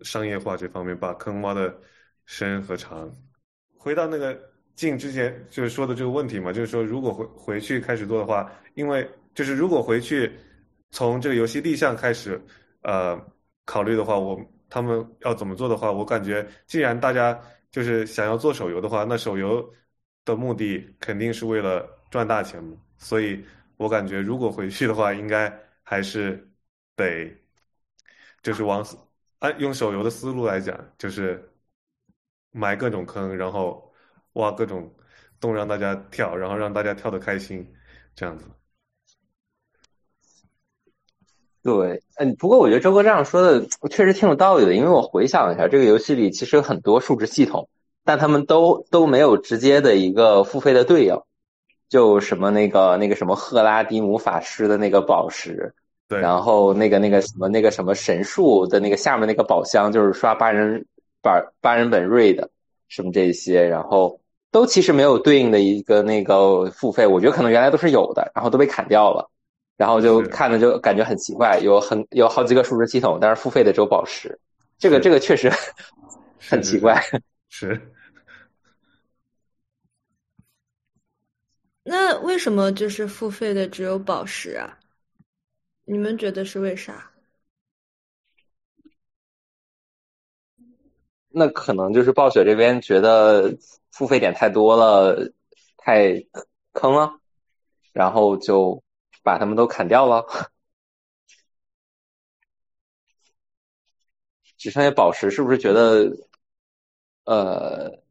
[0.00, 1.78] 商业化这方面，把坑挖的
[2.24, 3.14] 深和长。
[3.76, 4.36] 回到那个
[4.74, 10.32] 进之前就是说的这个问题嘛，就是说如果回回去开始做的话，因为就是如果回去
[10.90, 12.40] 从这个游戏立项开始，
[12.82, 13.18] 呃，
[13.64, 17.40] 考虑的话，我他们要怎么做的话，我感觉既然大家
[17.70, 19.72] 就是想要做手游的话，那手游。
[20.24, 23.44] 的目的肯定是为了赚大钱嘛，所以
[23.76, 26.48] 我感觉如果回去的话，应该还是
[26.94, 27.28] 得
[28.40, 28.86] 就是往
[29.40, 31.52] 按用手游的思路来讲，就是
[32.52, 33.92] 埋各种坑，然后
[34.34, 34.94] 挖各种
[35.40, 37.68] 洞让大家跳，然后让大家跳得开心，
[38.14, 38.46] 这样子。
[41.62, 47.68] 对，嗯，不过我觉得周哥这样说的确实挺有道理的，因为我回想一下，这个游戏里其实有很多数值系统。
[48.04, 51.16] 但他们都都没有直接的一个付费的对应，
[51.88, 55.72] 就什么那个那个什么赫拉迪姆法师的那个宝石，
[56.08, 60.84] 对，然后那个那个什么那个什么神树的那个下面那个宝箱，就是刷八人
[61.22, 62.50] 八八人本瑞的
[62.88, 64.18] 什么这些，然后
[64.50, 69.30] 都其实没有对应的一个那个付费，我觉得可能原来都是有的，然后都被砍掉了，
[69.82, 74.38] 然后就看着就感觉很奇怪，有很有好几个数值系统，但是付费的只有宝石，
[74.78, 75.50] 这个这个确实
[76.38, 77.02] 很奇怪。
[77.50, 77.92] 是，
[81.82, 84.78] 那为什么就是付费的只有宝石啊？
[85.84, 87.10] 你们觉得是为啥？
[91.28, 93.52] 那可能就是暴雪这边觉得
[93.90, 95.32] 付费点太多了，
[95.76, 96.24] 太
[96.72, 97.10] 坑了，
[97.92, 98.81] 然后就
[99.22, 100.24] 把他们都砍掉了，
[104.56, 106.10] 只剩下宝石，是不是觉得？
[107.24, 108.02] 呃，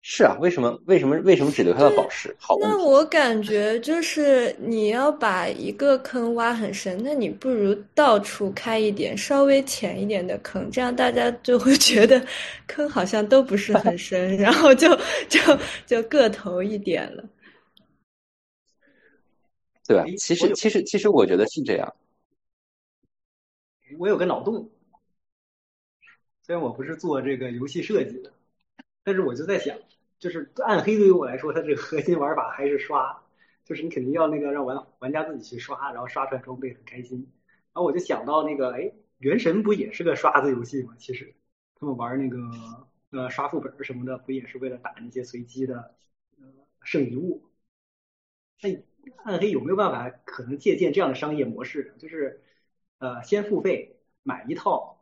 [0.00, 2.34] 是啊，为什么为什么为什么只留下了宝石？
[2.38, 2.56] 好。
[2.58, 12.26] 那我感觉就是你要把一个坑挖很深，那你不如到处开一点稍微浅一点的坑，这样大家就会觉得
[12.66, 14.88] 坑好像都不是很深，然后就
[15.28, 15.38] 就
[15.84, 17.22] 就个头一点了。
[19.86, 20.04] 对吧？
[20.18, 21.94] 其实其实其实我觉得是这样。
[23.98, 24.70] 我有个脑洞。
[26.42, 28.30] 虽然我不是做这个游戏设计的，
[29.02, 29.78] 但是我就在想，
[30.18, 33.22] 就是暗黑对于我来说，它这个核心玩法还是刷，
[33.64, 37.18] 就是你肯定要那个让玩玩家自己去刷，然后刷出来装备很开心。
[37.72, 40.94] 然后我就想到那个，哎，原神不也是个刷子游戏吗？
[40.98, 41.34] 其实
[41.76, 42.38] 他们玩那个
[43.10, 45.94] 呃刷副本什么的，不也是为了打那些随机的
[46.38, 46.46] 呃
[46.82, 47.42] 圣遗物？
[48.60, 48.68] 那
[49.24, 51.94] 暗黑有没有办法可能借鉴这样的商业模式？
[51.98, 52.42] 就是
[52.98, 54.98] 呃先付费买一套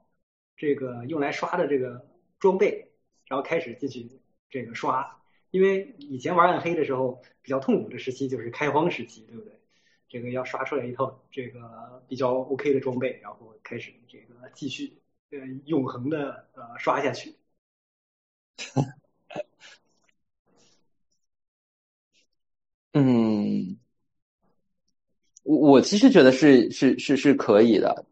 [0.56, 2.90] 这个用来刷的这个装备，
[3.26, 5.18] 然后开始进去这个刷。
[5.50, 9.52] 因为以前玩暗黑的时候比较痛苦的时期就是开荒时期，对不对？
[10.08, 15.00] 这个要刷出来一套这个比较 OK 的装备，然后开始这个继续
[15.30, 17.34] 呃永恒的呃刷下去。
[22.94, 23.31] 嗯，
[25.60, 28.04] 我其实觉得是是是是可以的。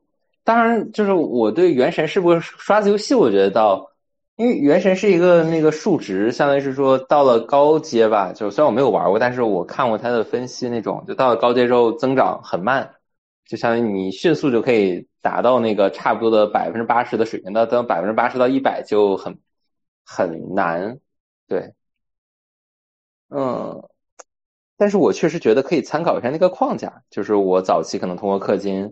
[0.42, 3.90] 当然，就是我对原神是不是刷子游戏，我觉得到，
[4.36, 8.32] 因为原神是一个那个数值，相当于是说到了高阶吧。
[8.32, 12.90] 就虽然我没有玩过，但是我看过他的分析，那种就到了高阶之后增长很慢，
[13.46, 19.38] 就相当于你迅速就可以达到那个差不多的百分之八十的水平，到等百分之八十到一百就很
[20.04, 20.98] 很难。
[21.46, 21.74] 对，
[23.28, 23.82] 嗯。
[24.80, 28.90] 但是我确实觉得可以参考一下那个框架，就是我早期可能通过氪金，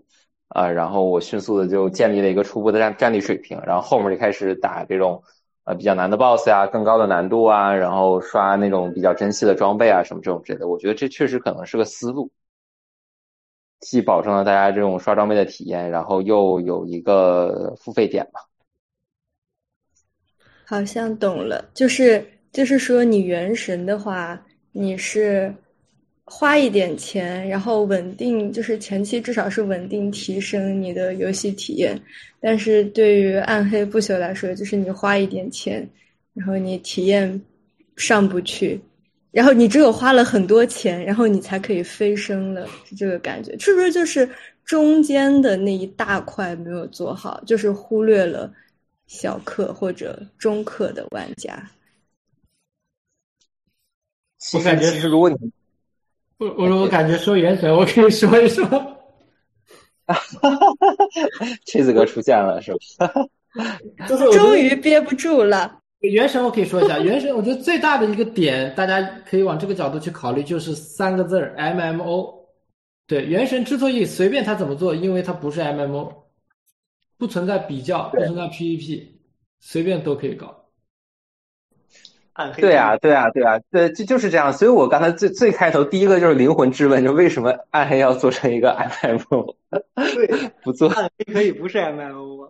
[0.49, 5.23] 啊，然后我迅速的就建立了一个初步的战战力水平，然后后面就开始打这种
[5.63, 10.67] 呃比较难的 BOSS 呀，更高的难度啊，然后刷那种比较珍稀的装备啊什么这种之类的。
[10.67, 12.29] 我觉得这确实可能是个思路，
[13.79, 18.41] 既保证了大家这种刷装备的体验，然后又有一个付费点吧。
[20.67, 24.39] 好像懂了，就是就是说你原神的话，
[24.71, 25.51] 你是。
[26.31, 31.99] 花一点钱，然后稳定，就是前期至少是稳定提升你的游戏体验。
[32.39, 35.89] 但是对于暗黑不朽来说，就是你花一点钱，
[36.35, 37.41] 然后你体验
[37.97, 38.79] 上不去，
[39.31, 43.57] 然后你只有花了很多钱，然后你才可以飞升了，是这个感觉。
[43.57, 44.29] 是不是就是
[44.63, 48.53] 中间的那一大块没有做好，就是忽略了
[49.07, 51.69] 小氪或者中氪的玩家？
[54.53, 55.35] 我感觉其实如果你。
[56.39, 58.65] 我我我感觉说原神，我可以说一说。
[58.65, 60.95] 哈哈哈哈
[61.37, 61.45] 哈！
[61.67, 63.13] 锤子哥出现了，是吧？
[64.07, 65.79] 终于憋不住了。
[65.99, 72.39] 原神我可以说一下，原神我觉得最大的一个点，大家可以往这个角度去考虑，就是三个字儿 MMO。
[73.05, 76.11] 对，原神之所以随便他怎么做，因为它不是 MMO，
[77.17, 79.07] 不存在比较，不存在 PVP，
[79.59, 80.58] 随便都可以搞。
[82.57, 84.53] 对啊，对啊，对啊，对，就就是这样。
[84.53, 89.55] 所以我刚才最最开头第一个就是灵魂质问，就为什么暗黑要做成一个 MMO？
[89.95, 92.47] 对， 不做暗黑可以不是 MMO 吗？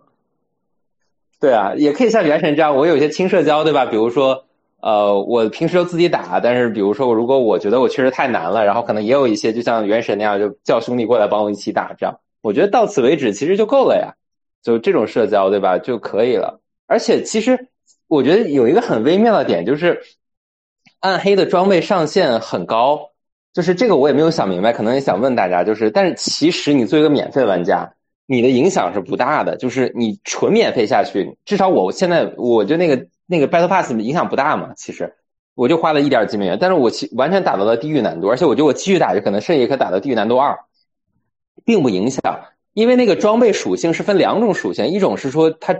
[1.40, 3.84] 对啊，也可以像原神这样，我有一些轻社交，对吧？
[3.86, 4.44] 比如说，
[4.80, 14.14] 呃，我平时都自己打，但是比如说，如果我觉得我确实太难了，然后可能也有一些就像原神那样，就叫兄弟过来帮我一起打，这样，我觉得到此为止其实就够了呀，
[14.62, 15.78] 就这种社交，对吧？
[15.78, 16.60] 就可以了。
[16.86, 17.66] 而且其实。
[18.10, 20.02] 我觉得有一个很微妙的点，就是
[20.98, 23.10] 暗黑的装备上限很高，
[23.52, 27.94] 就是这个我也没有想明白，可能也想问大家，就是但是其实你作为一个免费玩家，
[28.26, 35.14] 你的影响是不大的，就是你纯免费下去，至少我现在我就那个那个 Battle Pass 影响不大嘛，其实
[35.54, 40.58] 我就花了一点几美元，但是我其完全打到了地狱难度，而且我觉得我继续打就可能甚至也可打到地狱难度二，
[41.64, 42.20] 并不影响。
[42.80, 45.76] 因为那个装备属性是分两种属性，一种是说它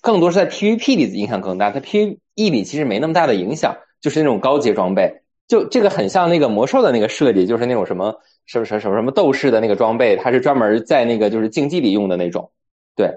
[0.00, 5.12] 更多是在 PVP 里影响更大，它 PVE 里其实没那么大的影响，就是那种高阶装备。
[5.48, 8.14] 就这个很像那个魔兽的那个设计，就是那种什么
[8.46, 12.52] 什么什么什么什么斗士的那个装备，它是专门在那个就是竞技里用的那种。
[12.94, 13.10] 对，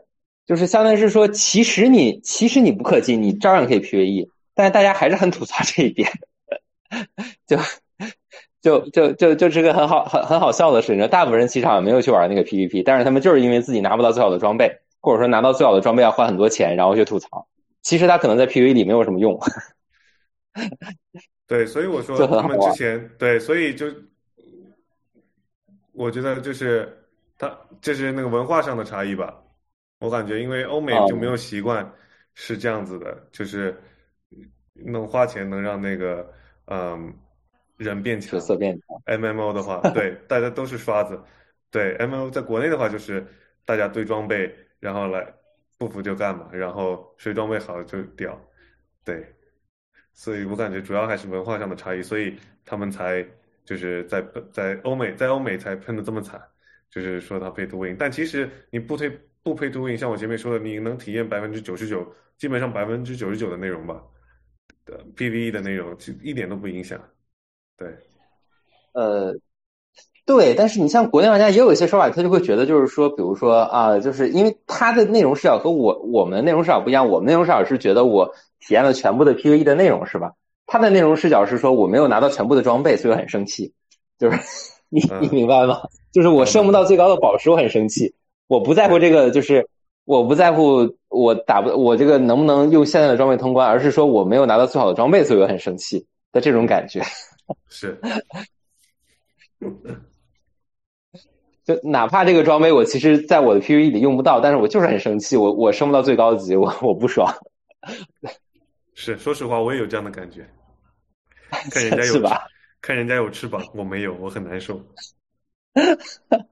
[0.48, 6.10] 就是相当于是说，其实你其实你不氪金，你照样可以 PVE，但是大家还是很吐槽这一点，
[7.46, 7.56] 就。
[8.68, 17.48] 就就就就是个很好很很好笑的事情，大部分人其实没有去玩那个 PVP，但是他们就是因为自己拿不到最好的装备，或者说拿到最好的装备要花很多钱，然后去吐槽。
[17.82, 19.40] 其实他可能在 PVE 里没有什么用。
[21.48, 23.86] 对，所以我说 他们之前对，所以就
[25.94, 26.94] 我觉得就是
[27.38, 27.50] 他
[27.80, 29.34] 这是那个文化上的差异吧。
[30.00, 31.90] 我感觉因为欧美就没有习惯
[32.34, 33.82] 是这样子的，就是
[34.74, 36.30] 能花钱能让那个
[36.66, 37.14] 嗯。
[37.78, 39.02] 人变强，色变强。
[39.06, 41.20] M M O 的话， 对，大家都是刷子。
[41.70, 43.26] 对 M M O 在国内的话，就是
[43.66, 45.26] 大家堆装备，然后来
[45.78, 48.40] 不服就干嘛，然后谁装备好就屌。
[49.06, 49.26] 对，
[50.14, 53.26] 所以我感觉主要还是文化上的差异，所以他们才
[53.64, 56.42] 就是在在欧美在欧美才喷的这么惨，
[56.90, 57.96] 就是说他配图 win。
[57.98, 59.10] 但其实你不推
[59.44, 62.06] 不配图 win，像我前面说的，你能体验百分之九十九，
[62.38, 64.02] 基本上百分之九十九的内容吧，
[64.86, 67.00] 的 P V E 的内容，其一点都不影响。
[67.78, 67.88] 对，
[68.94, 69.36] 呃，
[70.26, 80.34] 对，但是你像国内玩家也有一些说法，他就会觉得就是说，比如说啊，就是因为他的内容视角和我我们的内容视角不一样，我们内容视角是觉得我体验了全部的 PVE 的内容是吧？
[80.66, 83.74] 他的内容视角是说我没有拿到全部的装备，所以我很生气。
[84.20, 84.40] 就是
[84.90, 85.80] 你你明白吗？
[86.12, 88.16] 就是我升不到最高的宝石，我很生气。
[88.48, 89.68] 我不在乎这个，就是
[90.04, 97.02] 我不在乎我打不我这个能不能用现在的装备通关，而是说我没有拿到最好的装备，所以我很生气的这种感觉。
[97.70, 98.00] 是。
[101.64, 107.30] 就哪怕这个装备我其实在我的 PVE 里用不到，但是我就是很生气，我我升不到最高级，我我不爽。
[108.94, 110.50] 是，说实话，我也有这样的感觉。
[111.72, 112.46] 看人家有是吧？
[112.82, 114.82] 看人家有翅膀，我没有，我很难受。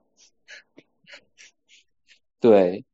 [2.39, 2.86] 对。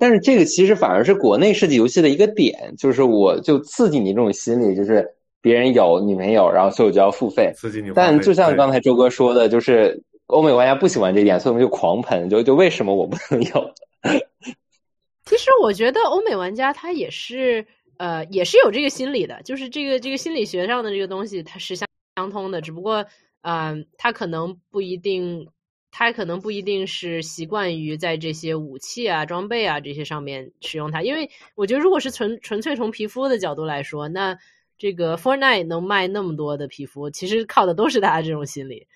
[0.00, 5.06] 但是这个其实反而是国内设计游戏的一个点，就是我就刺激你这种心理，就是。
[5.42, 7.50] 别人有你没有，然后所以我就要付费。
[7.56, 13.74] 刺激你但就像刚才周哥说的，就是欧美玩家不喜欢这点，所以我们就狂喷，就就为什么我不能有？
[15.24, 23.06] 其实我觉得欧美玩家他也是呃也是有这个心理的，就是这个这个心理学上的这个东西它是相相通的，只不过
[23.40, 25.48] 嗯他可能不一定，
[25.90, 34.38] 他可能不一定是习惯于在这些武器啊装备啊这些上面使用它，因为我觉得如果是纯纯粹从皮肤的角度来说，那。
[34.80, 38.86] 这个 f o r n i t e 能卖那么多的皮肤，其实靠的都是大家这种心理，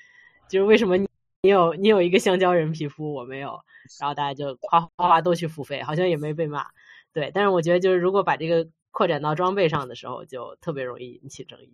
[0.49, 1.07] 就是为什么你
[1.42, 3.61] 你有你有一个香蕉人皮肤，我没有，
[4.01, 6.64] 然后大家就夸夸夸都去付费，好像也没被骂，
[7.12, 7.30] 对。
[7.34, 11.70] 但是我觉得，就是如果把这个扩展到装备上的时候，就特别容易引起争议。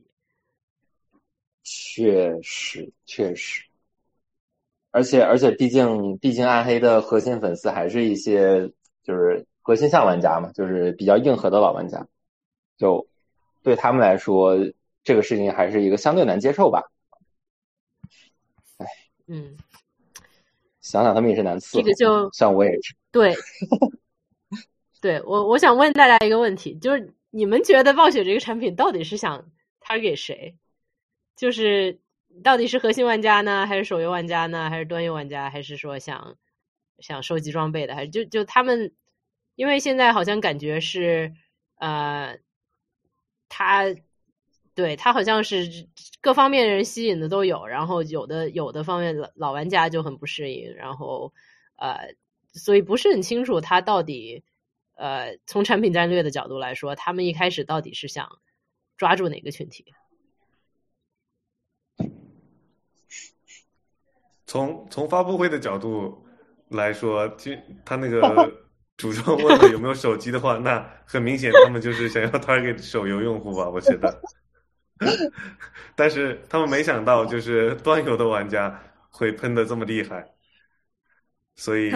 [1.63, 3.63] 确实，确实，
[4.91, 8.71] 而且而且，毕竟毕竟暗黑的核心粉丝还是一些
[9.03, 12.07] 就是核心向玩家嘛，就是比较硬核的老玩家，
[12.77, 13.07] 就。
[13.63, 14.57] 对他们来说，
[15.05, 16.83] 这个事情还是一个相对难接受吧。
[18.79, 18.87] 哎，
[19.27, 19.55] 嗯，
[20.81, 21.83] 想想他们也是难伺候。
[21.83, 22.95] 这个就像我也是。
[23.13, 23.37] 对，
[25.03, 29.45] 对我我想问大家一个问题，就是你们觉得暴雪这个产品到底是想
[29.79, 30.57] 他给谁？
[31.37, 31.99] 就是
[32.43, 36.37] 到底是核心玩家呢，还是手游玩家呢，还是端游玩家，还是说想
[36.99, 38.93] 想收集装备的，还是就就他们？
[39.57, 41.35] 因为现在好像感觉是
[41.77, 42.39] 呃。
[43.53, 43.85] 他
[44.77, 45.89] 对他好像是
[46.21, 51.35] 各方面人吸引的都有，然后有的有的方面老老玩家就很不适应，然后
[51.75, 52.15] 呃，
[52.53, 54.45] 所以不是很清楚他到底
[54.95, 58.39] 呃从产品战略的角度来说，他们一开始到底是想
[58.97, 59.93] 抓住哪个群体？
[64.51, 66.13] 从从发布会的角度
[66.71, 67.53] 来说，就
[67.85, 68.21] 他那个。
[69.01, 73.67] 主创问了有没有手机的话，那很明显他们就是想要 target 手游用户吧？
[73.67, 74.21] 我觉得，
[75.97, 78.79] 但是他们没想到就是端游的玩家
[79.09, 80.23] 会喷的这么厉害，
[81.57, 81.91] 所以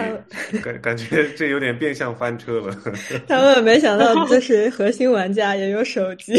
[0.63, 2.75] 感感觉这有点变相翻车了。
[3.29, 6.33] 他们没想到 就是核心玩家也有手机。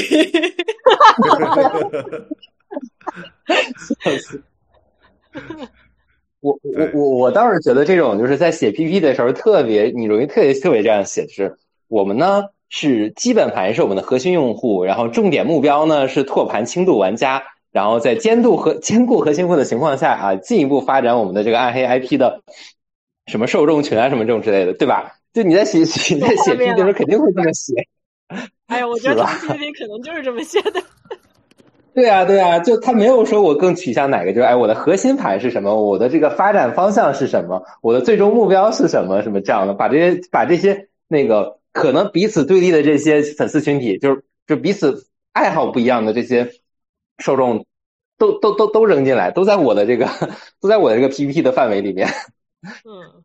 [6.46, 11.56] 我我我我倒是觉得这种就是在写 PPT 的时候特别，你容易特别特别这样写，就是
[11.88, 17.42] 我们呢是基本盘是我们的核心用户，然后重点目标呢是拓盘轻度玩家，
[17.72, 22.42] 然后在监督和兼顾核心户的情况下啊，进一步发展我们的这个暗黑 IP 的
[23.26, 25.12] 什么受众群啊什么这种之类的，对吧？
[25.32, 25.78] 就你在写
[26.14, 27.74] 你在写 PPT 的时候肯定会这么写。
[28.66, 30.80] 哎呀，我觉得 PP 可能就是这么写的。
[31.96, 46.50] 对啊，对啊，就他没有说我更取向哪个，就是哎，我的核心盘是什么，我的这个发展方向是什么，我的最终目标是什么，什么这样的，把这些把这些那个可能彼此对立的这些粉丝群体，就是就彼此爱好不一样的这些
[47.16, 47.64] 受众，
[48.18, 50.06] 都都都都扔进来，都在我的这个
[50.60, 52.08] 都在我的这个 PPT 的范围里面。
[52.84, 53.24] 嗯，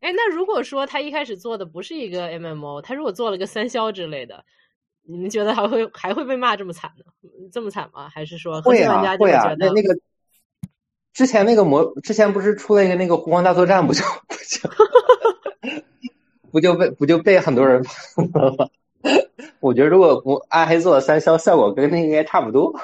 [0.00, 4.44] 哎，那如果说他一开始做的不是一个 MMO，他如果做了个三消之类的。
[5.04, 7.04] 你们觉得还会还会被骂这么惨呢？
[7.52, 8.08] 这么惨吗？
[8.08, 9.98] 还是说核心玩家就会觉得那那个
[11.12, 14.70] 之前那个模之前不是出了一个那个湖光大作战，不就不就
[16.52, 17.84] 不就被不就被很多人
[18.32, 18.68] 骂了吗？
[19.60, 22.80] 我觉得如果不暗黑做的三消，效果跟那应该差不多。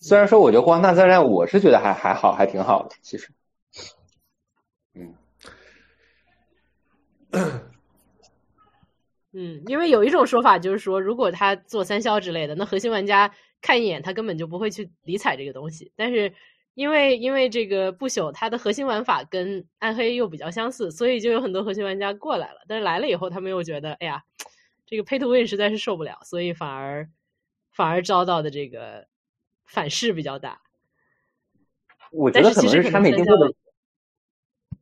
[0.00, 3.30] 虽然说我觉得湖光大作战，我是觉得还还好，还挺好的，其实。
[4.94, 5.14] 嗯。
[9.38, 13.30] 嗯，因为有一种说法就是说，如果他做三消之类的，那核心玩家
[13.60, 15.92] 看一眼，他根本就不会去理睬这个东西。
[15.94, 16.32] 但是
[16.72, 22.60] 因为因为这个不朽，它的核心玩法跟暗黑又比较相似，所以就有很多核心玩家过来了。
[22.66, 24.24] 但是来了以后，他们又觉得，哎呀，
[24.86, 27.10] 这个 pay to win 实在是受不了，所以反而
[27.72, 29.06] 反而遭到的这个
[29.66, 30.62] 反噬比较大。
[32.10, 33.54] 我觉得可能是产品定位的，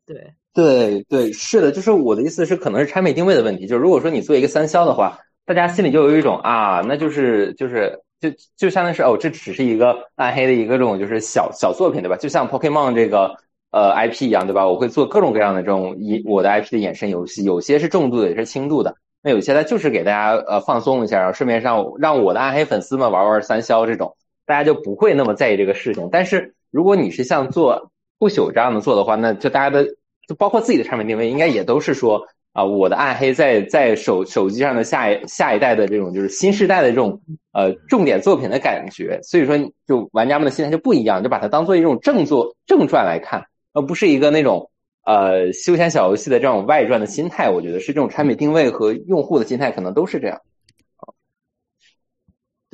[0.06, 3.66] 对对对，是的，就是我的意思是，可能是产品定位的问题。
[3.66, 12.16] 就是如果说你做一个三消的话，大家心里就有一种啊，那就是就是就就相当于是哦，这只是一个暗黑的一个这种就是小小作品，对吧？
[12.16, 13.34] 就像 Pokemon 这个
[13.72, 14.64] 呃 IP 一样，对吧？
[14.64, 18.94] 我会做各种各样的这种以我的 IP 的衍生游戏，有些是重度的，也是轻度的。
[19.22, 26.08] 那有些呢，就是给大家呃放松一下，然后顺便让让我的暗黑粉丝们玩玩三消这种，大家就不会那么在意这个事情。
[26.12, 27.90] 但是如果你是像做
[28.20, 29.86] 不朽这样的做的话，那就大家的
[30.28, 32.20] 就包括自己的产品定位，应该也都是说
[32.52, 37.20] 啊，我的暗黑在在手手机上的下一下一代的这种就是新时代的这种
[37.52, 39.18] 呃重点作品的感觉。
[39.22, 39.56] 所以说，
[39.86, 44.70] 就玩家们的心态就不一样，就把它当做一种正作正传来看，而不是一个那种。
[45.06, 50.40] 呃，休闲小游戏的这种外传的心态，我觉得是这种产品定位和用户的心态，可能都是这样。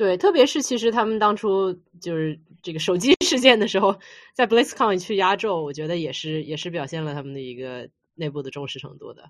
[0.01, 3.95] 对，特别是其实他们当初就是这个手机 事件的时候，
[4.33, 9.29] 在 BlizzCon 去压轴，我觉得也是也是表现了他们的一个内部的重视程度的。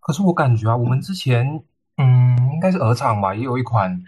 [0.00, 1.62] 可是我感觉啊，我们之前
[1.98, 4.02] 嗯，应该是鹅厂吧，也有一款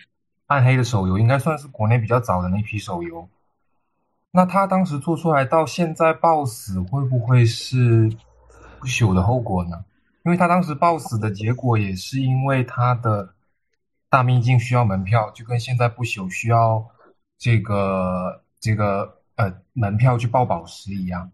[0.47, 3.28] 暗黑的手游，应该算是国内比较早的那批手游。
[4.33, 8.11] 那他当时做出来到现在爆死，会不会是
[8.81, 9.85] 不朽的后果呢？
[10.24, 13.33] 因为他当时爆死的结果也是因为他的
[14.11, 16.85] 大秘境需要门票，就跟现在不朽需要
[17.39, 21.31] 这个这个呃门票去爆宝石一样，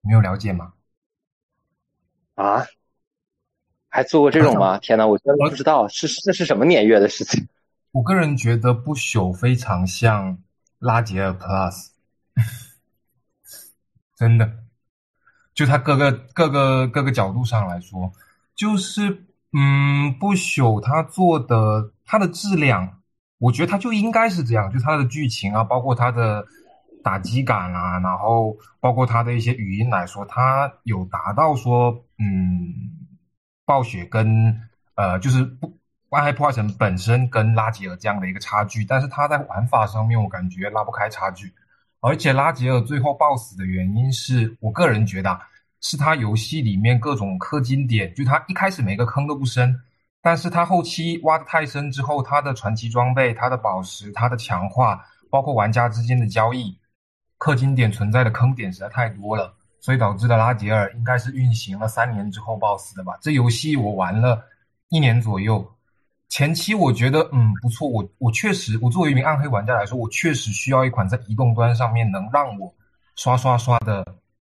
[0.00, 0.72] 你有了解吗？
[2.34, 2.66] 啊？
[3.88, 4.78] 还做过这种吗？
[4.78, 7.46] 天哪，我真的不知道是这是什么年月的事情。
[7.92, 10.36] 我个人觉得不朽非常像
[10.78, 11.88] 拉杰尔 Plus。
[14.16, 14.50] 真的，
[15.54, 18.12] 就他各个各个各个角度上来说，
[18.54, 23.02] 就是嗯，不朽他做的它的质量，
[23.38, 26.46] 我觉得它就应该是这样，就它的剧情啊，包括它的
[27.02, 32.72] 打击感啊，然后包括它的一些语音来说，它有达到说嗯，
[33.64, 34.58] 暴雪跟
[34.94, 35.76] 呃，就是不
[36.10, 41.52] 暗黑破坏神本身跟拉杰尔这样的一个差距，但是它在玩法上面，我感觉拉不开差距。
[42.00, 45.38] 而且拉杰尔最后暴死的原因是我个人觉得，
[45.80, 49.80] 是他游戏里面各种氪金点，就他一开始每个坑都不深，
[50.26, 55.00] 但是他后期挖的太深之后，他的传奇装备、他的宝石、他的强化，
[55.30, 56.76] 包括玩家之间的交易，
[57.38, 63.16] 氪金点存在的坑点实在太多了，所以导致的拉杰尔应该是运行了三年之后暴死的吧？
[63.20, 64.42] 这游戏我玩了
[64.88, 65.64] 一年左右。
[66.28, 72.74] 前期我觉得嗯不错，我我确实，我作为一名暗黑玩家来说，我确实需要一款在移动端上面能让我
[73.14, 74.04] 刷刷刷的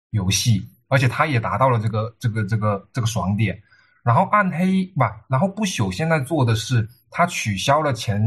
[0.10, 3.62] 游戏，而且它也达到了这个这个这个这个爽点。
[4.10, 8.20] 然后暗黑吧，然后不朽现在做的是，它取消了前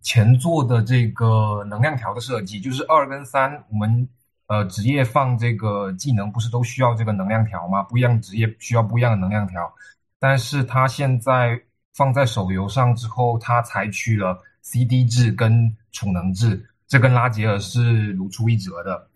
[0.00, 4.08] 前作的这个能量条的设计，就是二跟三，我们
[4.46, 7.82] 呃职业放这个技能不是都需要这个能量条吗？
[7.82, 9.70] 不一样职业需要不一样的能量条，
[10.18, 11.60] 但是它现在。
[11.94, 19.08] 放在手游上之后，它采取了 CD 制跟储能制，这跟拉杰尔是如出一辙的。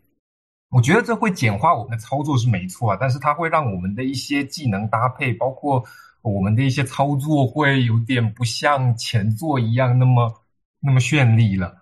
[0.73, 5.85] 我觉得这会简化我们的操作是没错啊，但是它会让我们的一些技能搭配，包括
[6.23, 10.33] 我们的一些操作，会有点不像前作一样那么
[10.81, 11.77] 那么绚丽了。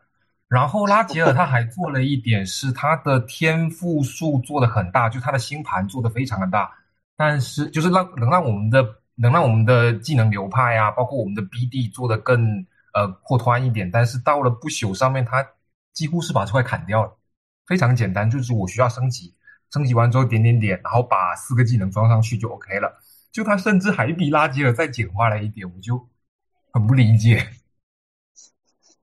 [0.49, 6.71] 然后拉杰尔他还做了一点，是他的天赋数做的很大，就他的星盘做的非常的大，
[7.17, 8.85] 但是就是让能让我们的。
[9.23, 12.65] 能让我们的技能流派啊，包括我们的 BD 做的更
[12.95, 15.47] 呃扩宽一点，但是到了不朽上面，他
[15.93, 17.13] 几乎是把这块砍掉了。
[17.71, 19.33] 非常简单，就是我需要升级，
[19.73, 23.01] 升级完之后点点点，然后把四个技能装上去就 OK 了。
[23.31, 26.05] 就它甚至还比拉吉尔再简化了一点，我就
[26.73, 27.47] 很不理解。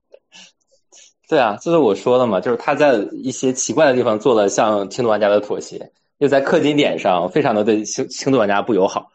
[1.30, 9.10] 对啊，这是我说的嘛，就是他在一些奇怪的地方做了向轻度玩家的妥协，又在氪金点上非常的对轻轻度玩家不友好。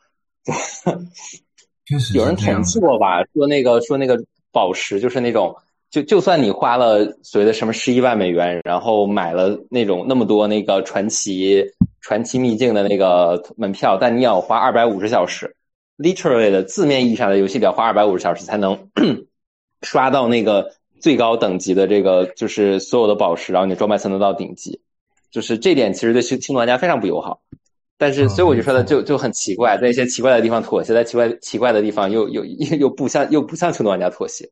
[2.14, 3.22] 有人统计过吧？
[3.34, 4.18] 说那个说那个
[4.50, 5.54] 宝石就是那种，
[5.92, 11.62] 就就算你花了所谓的什么十一万美元，然后买了那种那么多那个传奇
[12.00, 15.54] 传奇秘境的那个门票，但你要花二百五十小时
[15.98, 18.88] ，literally 的字面意义上的游戏得要花二百五十小时才能
[19.82, 24.80] 刷到那个最高等级的这个就是所有的宝石，然后你装扮才能到顶级，
[25.30, 27.42] 就是这点其实对轻轻度玩家非常不友好。
[27.98, 34.48] 但是，所以我就说的就就很奇怪，在一些奇怪的地方妥协，在奇怪奇怪的地方又又又不向又不向轻度玩家妥协。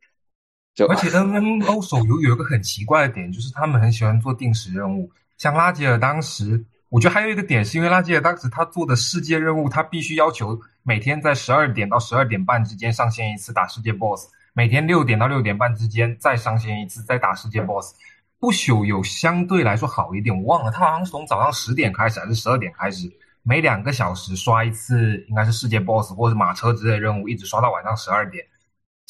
[0.89, 5.11] 而且 N N O 手游有一个很奇怪的点，就是他们很喜欢做定时任务。
[5.37, 14.29] 像拉吉尔当时，我觉得还有一个点，是因为拉吉尔当时他做的世界任务，他必须要求每天在十二点到十二点半之间上线一次打世界 BOSS。
[14.53, 17.95] 每天六点到六点半之间再上线一次，再打世界 BOSS。
[18.39, 23.11] 不朽有相对来说好一点，我忘了，他好像是从早上十点开始还是十二点开始，
[23.43, 28.45] 每两个小时刷一次，应该是世界 BOSS 或者马车之类任务，一直刷到晚上十二点。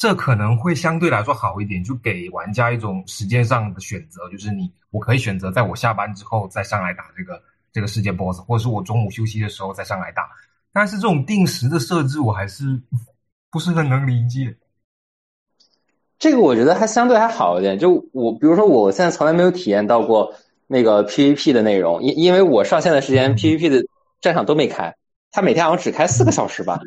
[0.01, 7.39] 这可能会相对来说好一点，就给玩家一种时间上的选择，就是你我可以选择在我下班之后再上来打这个
[7.71, 10.27] 这个世界 BOSS，或者是我中午休息的时候再上来打。
[10.73, 12.81] 但是这种定时的设置，我还是
[13.51, 14.57] 不是很能理解。
[16.17, 17.77] 这个我觉得还相对还好一点。
[17.77, 20.33] 就我，比如说，我现在从来没有体验到过
[20.65, 23.85] 那个 PVP 的内容，因因为我上线的时间 PVP 的
[24.19, 24.95] 战场都没开，
[25.29, 26.79] 他每天好像只开四个小时吧。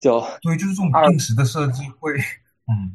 [0.00, 2.12] 就对，就是这种定时的设置会，
[2.68, 2.94] 嗯，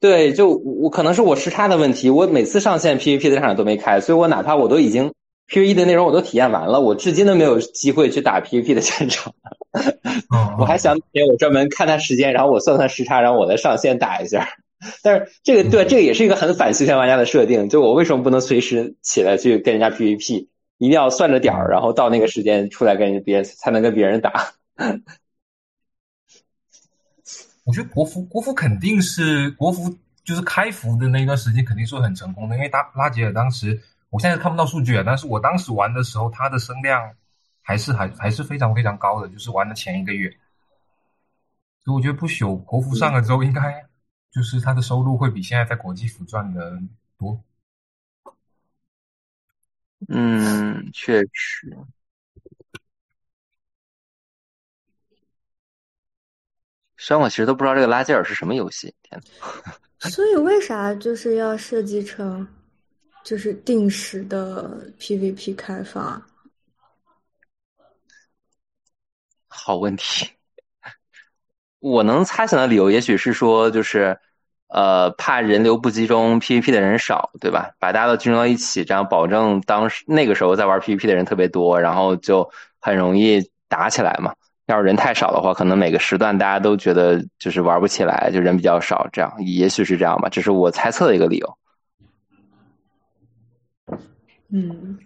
[0.00, 5.12] 对，就我可能是我时差的问题，我每次上线 PVP 的战场都没开，所以我哪怕我都已经
[5.48, 9.32] PVE 的内容我都体验完了，我至今都没有机会去打 PVP 的战场。
[10.58, 14.48] 我还想给我专门看他时间，然后我算算时差，然后我再上线打一下。
[15.02, 20.48] 但是这个对这个也是一个很反休闲玩家的设定，就我为什么不能随时起来去跟人家 PVP？
[20.78, 24.52] 一定要算着点儿，然后到那个时间出来跟别人才能跟别人打。
[27.64, 33.78] 我觉得国服国服肯定是国服，就是开服的那一段时间肯定是很成功的，因为拉拉杰尔当时，
[34.10, 37.14] 我现在看不到数据啊，但是我当时玩的时候，他的声量
[37.62, 40.30] 还是还还是非常非常高的，就是玩的前一个月。
[41.84, 43.84] 所以我觉得不朽国服上了之后，应该。
[44.34, 46.76] 就是他的收入会比现在在国际服赚的
[47.16, 47.40] 多。
[50.08, 51.72] 嗯，确实。
[57.06, 60.08] 虽然我其实都不知道这个拉吉尔是什么游戏，天呐。
[60.08, 62.48] 所以为啥就是要设计成
[63.22, 66.26] 就是定时的 PVP 开发？
[69.48, 70.30] 好问题。
[71.78, 74.18] 我能猜想的理由，也许是说，就是，
[74.68, 77.74] 呃，怕人流不集中，PVP 的人少，对吧？
[77.78, 82.50] 把大家都集中到一起，这样保证当时那个时候在玩 PVP 的人特别多，然后就
[82.80, 84.34] 很容易打起来嘛。
[84.66, 91.58] 要是人太少的话，可能每个时段大家都觉得就是玩不起来，就人比较少，这样也许是这样吧，这是我猜测的一个理由。
[94.50, 94.98] 嗯。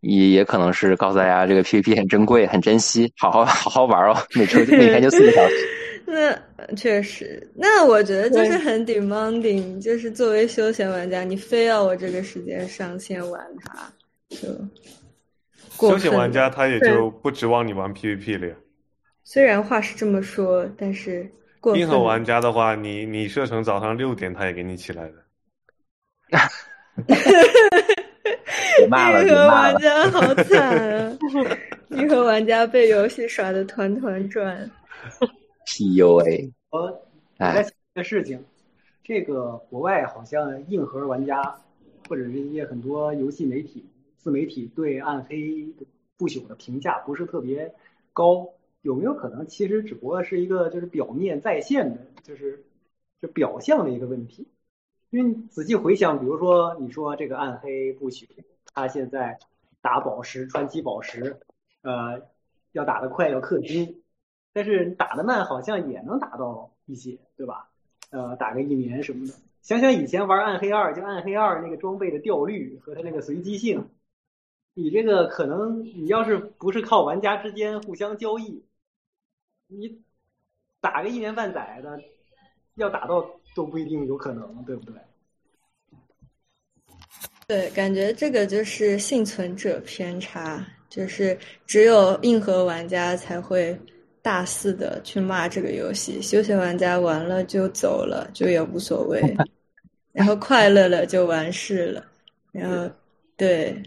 [0.00, 4.14] 也也可能是告诉大家，这个 PVP 很珍贵，很珍惜，好好好好玩哦。
[4.34, 5.54] 每周每天就四个小时。
[6.06, 13.90] 那确实，那我觉得就是很 demanding，就是作为休闲玩家，你非要我这个时间上线玩它，
[14.28, 14.48] 就
[15.90, 18.54] 休闲玩家他也就不指望你玩 PVP 了呀。
[19.22, 21.30] 虽然话是这么说，但是
[21.74, 25.14] 硬核玩家的话，你你设成早上六点，他也给你起来的。
[28.76, 29.72] 别骂了， 别骂了！
[29.72, 31.18] 玩家好惨啊！
[31.90, 34.70] 硬核玩家被游戏耍的团团转。
[35.66, 36.52] PUA。
[36.70, 36.90] 我
[37.38, 38.44] 在想一个事情，
[39.02, 41.42] 这个国外好像硬核玩家
[42.08, 43.84] 或者是一些很多游戏媒体、
[44.24, 45.68] 自媒体对暗黑
[46.16, 47.74] 不朽的评价不是特别
[48.14, 48.48] 高，
[48.80, 52.64] 有没有可能其实只不过是一个就是表面在线的，就是
[53.20, 54.48] 就表象的一个问题？
[55.10, 58.26] 因为仔细回想，比如说你说这个暗黑不朽。
[58.72, 59.38] 他现在
[59.82, 61.36] 打宝石、传奇宝石，
[61.82, 62.22] 呃，
[62.72, 64.02] 要打得快要氪金，
[64.54, 67.68] 但是打得慢好像也能打到一些，对吧？
[68.10, 69.34] 呃，打个一年什么的。
[69.62, 73.88] 想想以前玩暗黑二，就暗黑二那个装备的掉率和它那个随机性，
[74.74, 78.62] 你这个可能你要是不是靠玩家之间互相交易，
[79.68, 80.02] 你
[80.80, 81.98] 打个一年半载的，
[82.74, 84.94] 要打到都不一定有可能，对不对？
[87.46, 93.78] 对，感觉这个就是幸存者偏差，就是只有硬核玩家才会
[94.22, 99.20] 大肆的去骂这个游戏，休闲玩家玩了就走了，就也无所谓，
[100.10, 102.04] 然后快乐了就完事了，
[102.50, 102.90] 然后
[103.36, 103.82] 对，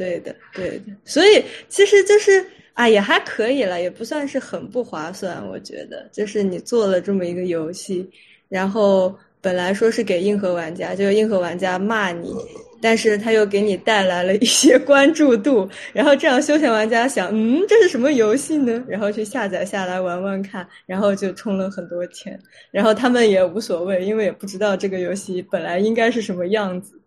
[0.00, 2.42] 对的，对的，所以其实就是
[2.72, 8.08] 啊，也还可以了，也不算是很不划算，我觉得，就是你做了这么一个游戏，
[8.48, 12.34] 然后本来说是给硬核玩家，就硬核玩家骂你。
[12.82, 18.82] 但是他又给你带来了一些 关注度，然后这样休闲玩家想，嗯，这是什么游戏呢？
[18.88, 22.40] 然后去下载下来玩玩看，然后就充了很多钱，
[22.70, 26.98] 然后他们也无所谓，因为也不知道这个游戏本来应该是什么样子，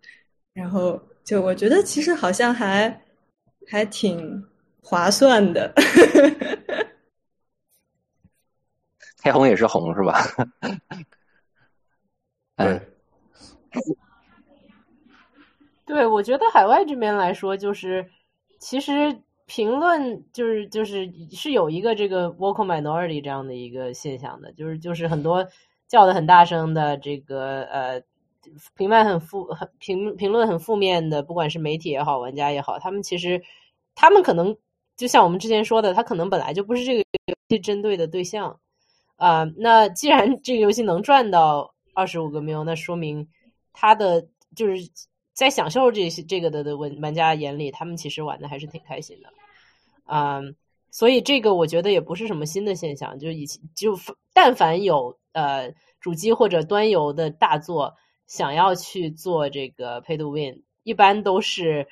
[0.53, 3.01] 然后就我觉得其实好像还
[3.69, 4.45] 还挺
[4.81, 5.73] 划算的。
[9.23, 10.21] 黑红也是红是吧？
[12.57, 12.81] 嗯。
[15.85, 18.09] 对，我觉得海外这边来说，就是
[18.59, 25.47] 其实评论就是就是是有一个这个 vocal minority 这样的一个现象的，就是就是很多
[25.87, 28.01] 叫的很大声的这个呃
[28.75, 33.41] 评判很负很评评论很负面的，不管是媒体也好，玩家也好，他们其实
[33.95, 34.55] 他们可能
[34.95, 38.59] 就像我们之前说的，他可能本来就不是这个游戏针对的对象。
[39.15, 43.25] 啊、那既然这个游戏能赚到二十五个 ml 那说明
[43.71, 44.89] 他的就是
[45.33, 49.29] 在享受这些这个的的玩玩家眼里，他们其实玩的还是挺开心的，
[50.07, 50.55] 嗯，
[50.91, 53.97] 所以这个我觉得也不是什么新的现象，就以前就
[54.33, 57.95] 但凡有呃主机或者端游的大作
[58.27, 61.87] 想要去做这个 pay to win，一般都是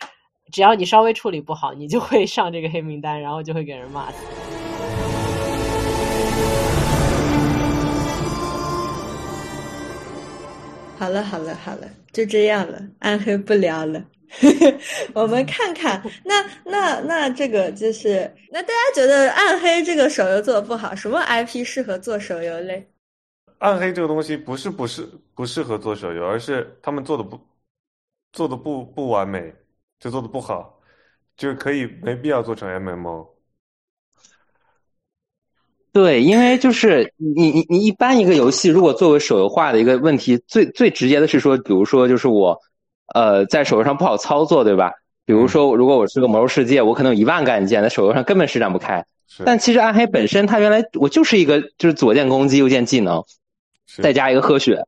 [0.51, 4.17] 只要你稍微处理不好，你就会上这个黑名单，然后就会给人骂死。
[10.97, 14.03] 好了，好了，好了，就这样了，暗黑不聊了。
[15.13, 22.87] 我们看看，那那那这个就是，那大家觉得暗黑这个手游做的不好，什么 IP 适合做手游嘞？
[23.61, 27.39] 暗黑这个东西不是不适不适合做手游，而是他们做的不
[28.33, 29.53] 做的不不完美，
[29.99, 30.79] 就做的不好，
[31.37, 33.27] 就可以没必要做成 MMO。
[35.93, 42.59] 对，因为就是你你你一般一个游戏如果作为手游化的一个问题，最最直接的是说，比如说就是我，
[43.13, 44.91] 呃，在手游上不好操作，对吧？
[45.23, 49.05] 比如说，如果我是个魔兽世界，我可能有一万个按键，在手游上根本施展不开。
[49.27, 53.40] 是，但其实暗黑本身它原来我就是一个就是左键攻击，右键技能，是
[53.97, 54.85] 再加一个喝血，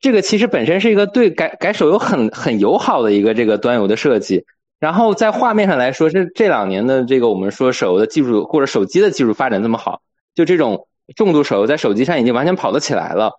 [0.00, 4.44] 这个其实本身是一个对改改手游很很友好的一个这个端游的设计。
[4.78, 10.00] 然后在画面上来说，这这两年的这个我们说手游的技术或者手机的技术发展这么好，
[10.34, 13.32] 就这种重度手游在手机上已经完全跑得起来了。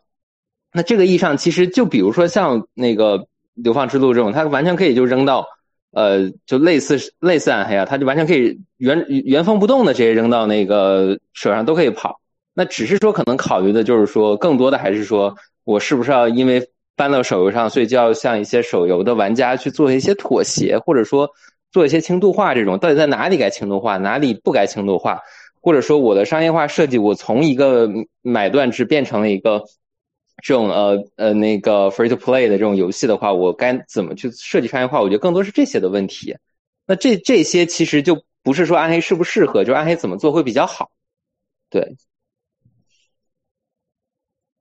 [0.72, 3.18] 那这个意义上，其实就比如说像那个
[3.56, 5.48] 《流放之路》这种，它完全可以就扔到
[5.92, 12.21] 呃，就类似类似暗黑啊，它就完全可以原原封不动的直接扔到那个手上都可以跑。
[12.54, 21.30] 那只是说可能考虑的就是说，更多的还是说我是不是要因为搬到手游上，所以就要向一些手游的玩家去做一些妥协，或者说
[21.72, 25.22] 做一些轻度化这种，到底在哪里该轻度化，哪里不该轻度化，
[25.62, 27.90] 或者说我的商业化设计，我从一个
[28.22, 29.64] 买断制变成了一个
[30.44, 35.00] 这种呃呃那个 free to play 的这种游戏的话，我该怎么去设计商业化？
[35.02, 36.36] 我觉得更多是这些的问题。
[36.86, 40.92] 那这这些其实就不是说暗黑适不适合，就暗黑怎么做会比较好。
[41.70, 41.96] 对，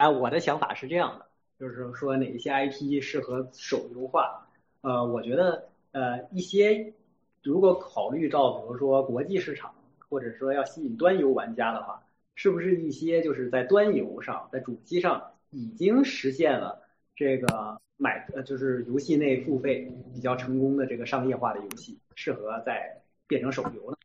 [0.00, 1.26] 哎，我的想法是这样的，
[1.58, 4.48] 就是说哪一些 IP 适合手游化？
[4.80, 6.94] 呃，我觉得呃一些
[7.42, 9.74] 如果考虑到比如说国际市场，
[10.08, 12.02] 或者说要吸引端游玩家的话，
[12.34, 16.80] 是不是一些就是在端游上，在主机上已经实现了
[17.14, 23.98] 这个买呃就是游戏内付费比较成功的这个商业化的游戏，适合再变成手游呢？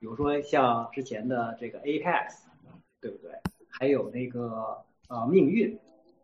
[0.00, 2.38] 比如说像之前的这个 Apex，
[3.00, 3.30] 对不对？
[3.68, 4.76] 还有那个
[5.08, 5.78] 呃命运，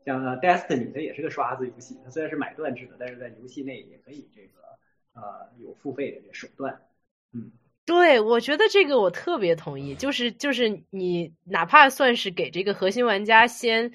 [0.05, 4.61] 像 Destiny 它也是个刷子游戏，它虽然是买断制的，但是在游戏内也可以这个
[5.15, 6.81] 呃有付费的这手段。
[7.33, 7.51] 嗯，
[7.85, 13.93] 对，我觉得这个我特别同意，就是就是你哪怕算是给这个核心玩家先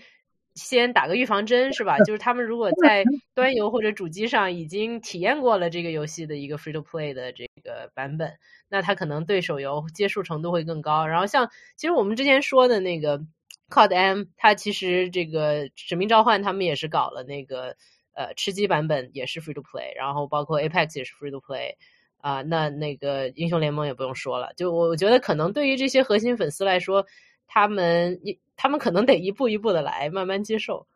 [0.55, 1.99] 先打个预防针是吧？
[1.99, 3.03] 就是他们如果在
[3.35, 11.05] 端游或者主机上已经体验过了这个游戏的一个 free to play 的这个版本，那他可能对手游接触程度会更高。
[11.05, 13.23] 然后像其实我们之前说的那个
[13.69, 17.75] COD M，它其实这个使命召唤他们也是搞了那个
[18.13, 21.75] 呃吃鸡版本也是 free to play，然后包括 Apex 也是 free to play。
[22.19, 27.05] 啊、那那个英雄联盟也不用说了，就我我觉得可能对于这些核心粉丝来说，
[27.45, 30.87] 他们一他们可能得一步一步的来，慢慢接受。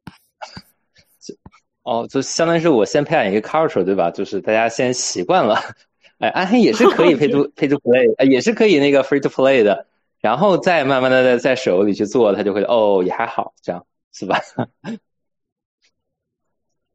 [1.82, 4.10] 哦，就相当于是我先培养一个 culture，对吧？
[4.10, 5.56] 就是大家先习惯了，
[6.18, 9.86] 哎，暗黑也是可以 pay to pay to play，呃也是可以那个 free to play 的，
[10.20, 14.40] 然后再慢慢的在在手里去做，他就会哦也还好，这样是吧？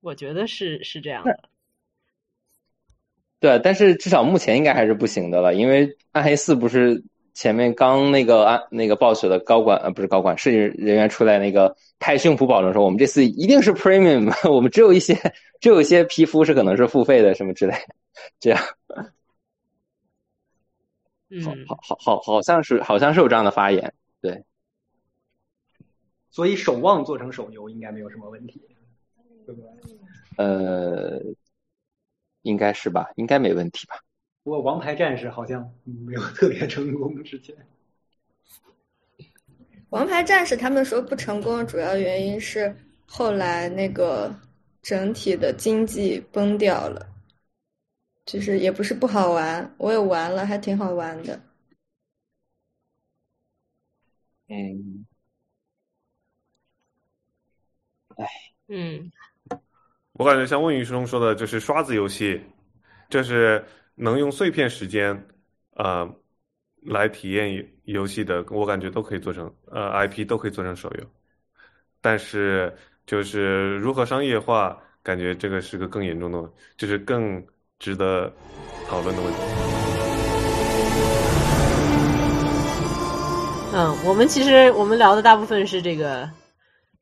[0.01, 1.49] 我觉得是是这样的。
[3.39, 7.03] 对，但是至少目前应该还是不行的了，因为暗黑四不是
[7.33, 15.13] 前面刚那个暗那个暴雪的高管呃不是高管设计人员出来那个拍胸脯保证说我们这次一定是 premium，我们只有一些
[15.59, 17.95] 只有一些皮肤是可能是付费的什么之类的，
[18.39, 18.59] 这样
[21.35, 24.43] 嗯，好好好好像是好像是有这样的发言，对，
[26.29, 28.61] 所以守望做成手游应该没有什么问题，
[29.47, 29.69] 对不对？
[30.37, 31.19] 呃，
[32.43, 33.95] 应该是吧，应该没问题吧。
[34.43, 37.55] 不过王牌战士好像没有特别成功，之前。
[39.89, 42.75] 王牌战士他们说不成功的主要原因是
[43.07, 44.35] 后来那个
[44.81, 47.07] 整体的经济崩掉了。
[48.25, 51.39] 就是也不是不好玩，我也玩了，还挺好玩的。
[54.47, 55.05] 嗯，
[58.67, 59.11] 嗯，
[60.13, 62.41] 我感觉像问鱼兄说的，就是刷子游戏，
[63.09, 63.63] 就是
[63.95, 65.27] 能用碎片时间，
[65.71, 66.07] 呃，
[66.83, 71.09] 来体验游戏的，我感觉都可以做成，呃，IP 都可以做成手游。
[72.01, 77.45] 但是就是如何商业化，感觉这个是个更严重的，就是更
[77.83, 78.31] 值得
[78.87, 79.39] 讨论的问题。
[83.73, 86.29] 嗯，我们其实我们聊的大部分是这个，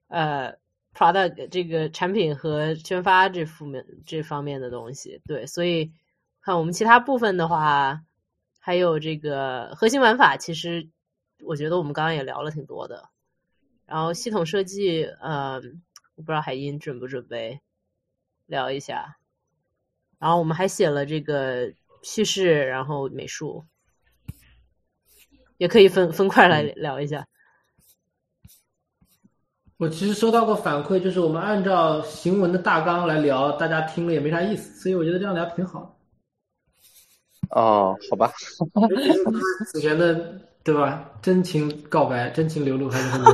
[0.08, 0.52] 呃
[0.96, 5.22] ，product 这个产品和宣发这方面这方面的东西。
[5.28, 5.92] 对，所以
[6.42, 8.02] 看我们其他部分的话，
[8.60, 10.90] 还有这个核心玩法，其实
[11.44, 13.08] 我觉得我们刚刚也聊了挺多的。
[13.86, 15.62] 然后系统设计，呃，
[16.16, 17.60] 我不知道海英准不准备
[18.48, 19.18] 聊一下。
[20.22, 23.66] 然后我们还写了这个叙事，然后美术。
[25.58, 27.26] 也可以分分块来聊一下。
[29.78, 35.98] 我其实收到过反馈，就是我们按照行文的大纲来聊，大家听了也没啥意思，所以我觉得这样聊挺好。
[37.50, 38.32] 哦，好吧。
[39.72, 41.12] 此前的对吧？
[41.22, 43.32] 真情告白，真情流露还是很牛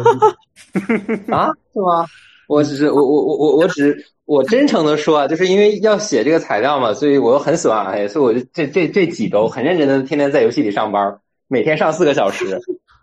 [1.26, 1.52] 逼 啊？
[1.74, 2.06] 是吗？
[2.48, 11.20] 我只是我我我我我只我真诚的说啊，就是因为要写这个材料嘛，所以我又很喜欢暗黑，所以我就这这这几周很认真的天天在游戏里上班。
[11.50, 12.60] 每天上四个小时，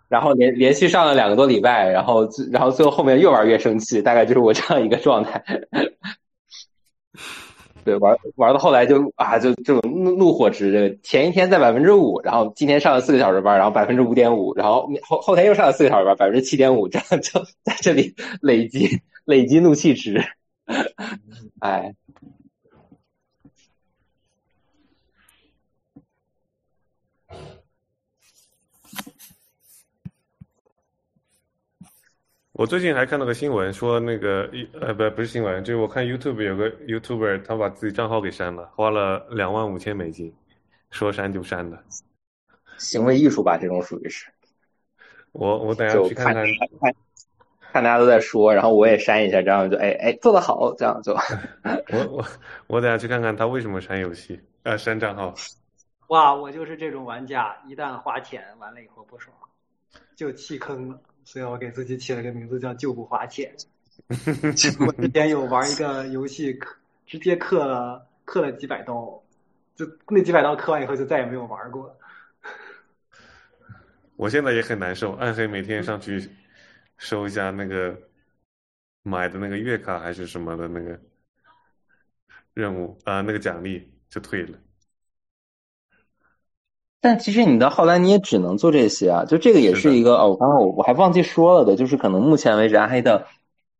[0.07, 5.43] 然后连连续上了两个多礼拜，然后然后最后后面越玩越生气，大概就是我这样一个状态。
[7.83, 18.87] 对，玩玩到后来就啊，就这种怒怒火值，前一天在百分之五，然后今天上了四个小时班，然后百分之五点五，然后后后天又上了四个小时班，百分之七点五，这样就在这里累积
[19.25, 20.23] 累积怒气值。
[21.59, 21.95] 哎。
[32.57, 40.33] 我最近还看到个新闻，说那个一呃不不是新闻，就是我看 YouTube 有个 YouTuber 他把自己账号给删了，花了两万五千美金，
[40.89, 41.83] 说删就删的，
[42.77, 44.31] 行为艺术吧，这种属于是。
[45.33, 46.45] 我我等下去看看，
[46.79, 46.95] 看
[47.83, 51.13] 大家都在说，然后我也删一下，这样就哎哎做得好，这样就。
[51.91, 52.25] 我我
[52.67, 55.33] 我等下去看看他为什么删游戏呃删账号。
[56.07, 59.35] 哇，我就是这种玩家，一旦花钱完了以后不爽，
[60.15, 60.99] 就弃坑了。
[61.23, 63.51] 所以我给自己起了个名字叫“就不花钱”。
[64.79, 66.67] 我之前有玩一个游戏，氪
[67.07, 69.19] 直接氪了氪了几百刀，
[69.75, 71.97] 就那几百刀氪完以后就再也没有玩过。
[74.15, 76.29] 我现在也很难受，暗黑每天上去
[76.97, 77.97] 收一下那个
[79.03, 80.99] 买的那个月卡还是什么的那个
[82.53, 84.57] 任务啊，那个奖励就退了。
[87.01, 93.27] 但其实你到后来你也只能做这些啊，就这个也是一个哦，我刚刚我我还忘记说了的，就是可能目前为止暗黑的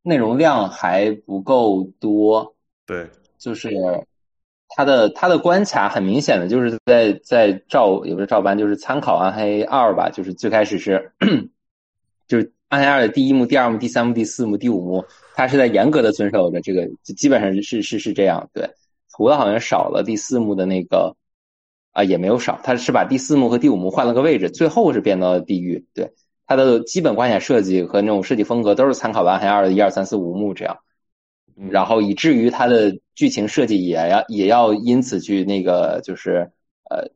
[0.03, 2.55] 内容量还不够多。
[2.85, 3.09] 对，
[3.39, 3.71] 就是
[4.67, 11.11] 它的它的关卡很明显的就是在在照也不是照搬，就是参考暗黑二吧，就是最开始是
[12.27, 18.49] 就是暗黑二的第一幕、第二幕、第三幕、第四幕、第五幕，它是在严格的遵守着这个，基本上是是是这样。
[18.53, 18.69] 对，
[19.09, 21.15] 除了好像少了第四幕的那个。
[21.95, 25.85] 啊，也没有少，他是把第四幕和第五幕换了个位置，最后是变到了地狱。
[25.93, 26.11] 对，
[26.45, 30.77] 它的基本关卡设计和那种设计风格都是参考《暗黑二》的一二三四五幕这样，
[31.69, 36.51] 然后以至于它的剧情设计也要也要因此去那个就是
[36.89, 37.07] 呃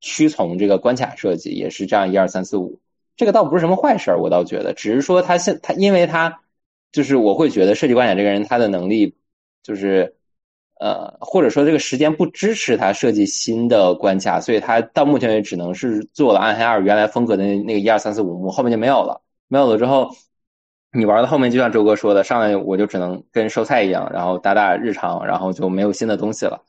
[0.00, 2.78] 屈从这个关卡设计，也是这样一二三四五。
[3.16, 6.40] 这个倒不是什么坏事儿，我倒觉得，只是说他现他因为他
[6.92, 9.14] 就是我会觉得设计关卡这个人他的能力
[9.62, 10.14] 就是。
[10.80, 19.22] 呃，或者说这个时间不支持他设计新的关卡，所以他到目前为止只能是做了暗黑二原来风格的那那个一二三四五幕，后面就没有了。
[19.46, 20.10] 没有了之后，
[20.92, 26.60] 你玩到后面就像周哥说的，上来我就只能跟收菜一样，然后打打日常，然后就没有新的东西了。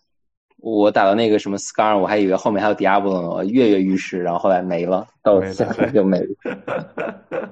[0.63, 6.35] 我打到那个什么 Scar，我还以为后面还有 Diablo 呢，跃跃欲试，然后后来没了，到现在就没了，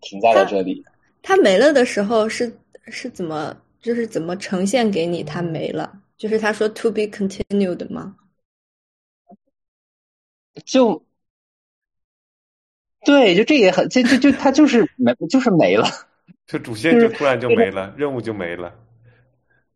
[0.00, 0.84] 停在了这里。
[1.20, 2.56] 他没了的时候是
[2.86, 3.56] 是怎么？
[3.80, 5.24] 就是怎么呈现给你？
[5.24, 8.14] 他没了，就是他说 “to be continued” 吗？
[10.64, 11.04] 就
[13.04, 15.88] 对，就这也很，这这就他就是没，就是没了，
[16.46, 18.72] 这主线就突然就没了，任务就没了。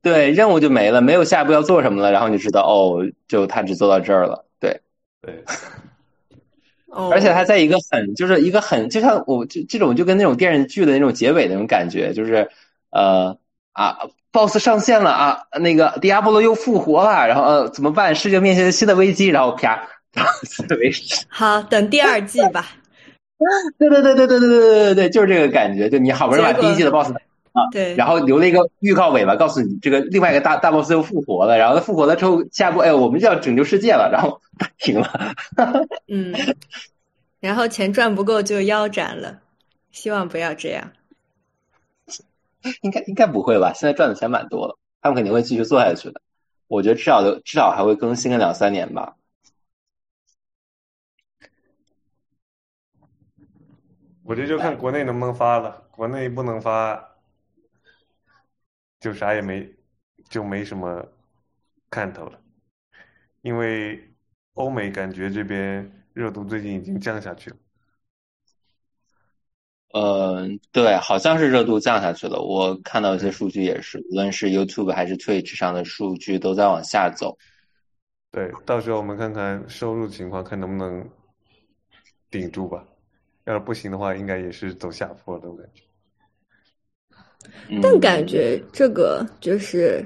[0.02, 4.44] 对，任务就没了，没有下一步要做什么了，然后你就知道哦，就他只做到这儿了。
[4.60, 4.80] 对，
[5.22, 5.44] 对。
[7.10, 12.50] 而且他在一个很，就是一个很，就像我这这种，就跟那种电视剧的那种结尾那种感觉，就是
[12.90, 13.38] 呃。
[13.74, 14.00] 啊
[14.32, 18.14] ，BOSS 上线了啊，那个迪亚波罗又复活了，然后呃怎么办？
[18.14, 20.30] 世界面临新的危机，然后啪，然后
[20.78, 21.24] 没事。
[21.30, 22.66] 好，等第二季吧。
[23.78, 25.88] 对对对对对对对对对对，就是这个感觉。
[25.88, 27.14] 就你好不容易把第一季的 BOSS
[27.52, 34.40] 啊，对，然后留了一个预告尾巴，告诉你这个另外一个大大 BOSS 又复活了，然后他复活了之后，下一步哎，我们就要拯救世界了，然后
[34.78, 35.34] 停了。
[36.08, 36.34] 嗯，
[37.40, 39.40] 然后钱赚不够就腰斩了，
[39.90, 40.92] 希望不要这样。
[42.80, 43.72] 应该应该不会吧？
[43.74, 46.20] 现在赚的钱蛮多了，他们肯定会继续做下去的。
[46.68, 49.16] 我觉得至少至少还会更新个两三年吧。
[54.24, 57.11] 我这就看国内能不能发了，国内不能发，
[59.02, 59.68] 就啥也没，
[60.28, 61.04] 就没什么
[61.90, 62.40] 看头了。
[63.40, 64.00] 因为
[64.54, 67.56] 欧美感觉这边热度最近已经降下去了。
[69.94, 72.40] 嗯，对，好像是热度降下去了。
[72.40, 77.36] 我看到一些数据也是，无论是 YouTube 还是 Twitch 上的数据都在往下走。
[78.30, 81.10] 对，到时候我们看看收入情况，看能不能
[82.30, 82.86] 顶住吧。
[83.44, 85.82] 要是不行的话，应该也是走下坡的，我感觉。
[87.82, 90.04] 但感觉这个就是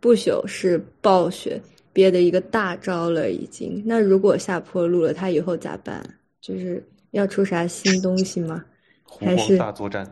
[0.00, 1.60] 不朽是暴雪
[1.92, 3.82] 憋的一个大招了，已经。
[3.86, 6.04] 那如果下坡路了，他以后咋办？
[6.40, 8.64] 就是要出啥新东西吗？
[9.20, 10.06] 还是大作战？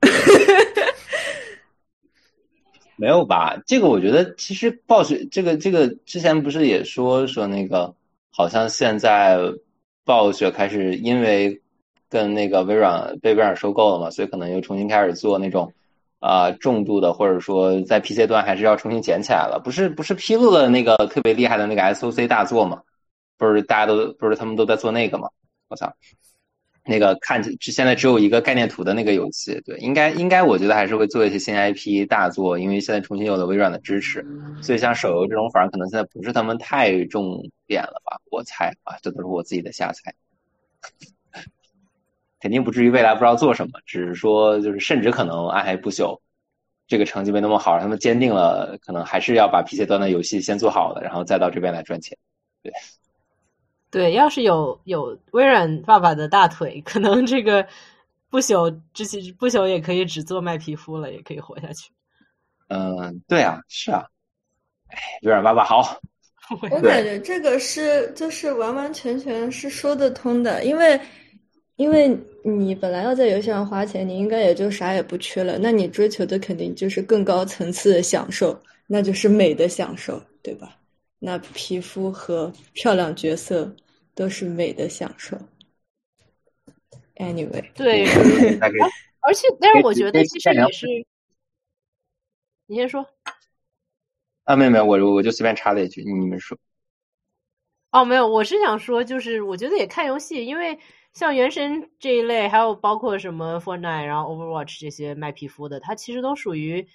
[2.96, 3.60] 没有吧？
[3.66, 7.94] 这个我觉得其实暴雪这个这个之前不是也说说那个，
[8.30, 9.38] 好像现在
[10.04, 11.60] 暴雪开始因为
[12.08, 15.72] 跟那个微软被微软收购了嘛，所以可能又重新开始做那种
[16.24, 19.60] 啊重度的，或者说在 PC 端还是要重新捡起来了。
[19.62, 22.80] 不是不是披露了那个特别厉害的那个 SOC 大作吗？
[23.36, 25.28] 不是大家都不是他们都在做那个吗？
[25.68, 25.92] 我操！
[26.86, 34.22] 那个看只现在只有一个概念图的那个游戏，对，应该应该我觉得还是会做一些新 IP 大作，因为现在重新有了微软的支持，
[34.60, 38.20] 所以像手游这种反而可能现在不是他们太重点了吧？
[38.30, 40.12] 我猜啊，这都是我自己的瞎猜，
[42.44, 46.20] 肯定不至于未来不知道做什么，只是说就是甚至可能暗黑不朽
[46.86, 52.18] 这个成绩没那么好，他们坚定了可能还是要把 PC 端的游戏先做好了，然后再到这边来赚钱，
[52.62, 52.70] 对。
[53.90, 57.66] 对，要是有有微软爸爸的大腿，可能这个
[58.28, 61.90] 不朽之前不朽也可以只做卖皮肤了，也可以活下去。
[62.68, 64.04] 嗯，对啊，是啊，
[64.88, 65.98] 哎，微软爸爸好。
[66.60, 71.00] 我感觉这个是就是完完全全是说得通的，因为
[71.76, 80.76] 因为你本来要在游戏上花钱，你应该也就啥也不缺了，那你追求的肯定就是更高层次的享受，那就是美的享受，对吧？
[81.18, 83.74] 那皮肤和漂亮角色。
[84.16, 85.36] 都是美的享受。
[87.16, 88.04] Anyway，对，
[89.18, 90.86] 而且，但是我觉得其实也是，
[92.66, 93.04] 你先说。
[94.44, 96.56] 啊，没有没有，我我就随便插了一句，你们说。
[97.90, 100.78] 哦，没有，我是想说，就是我觉得也看游戏，因为
[101.14, 106.86] 像原神这一类，还有包括什么 f o r n i t e 然后 Overwatch 这些卖皮肤的，它其实都属于，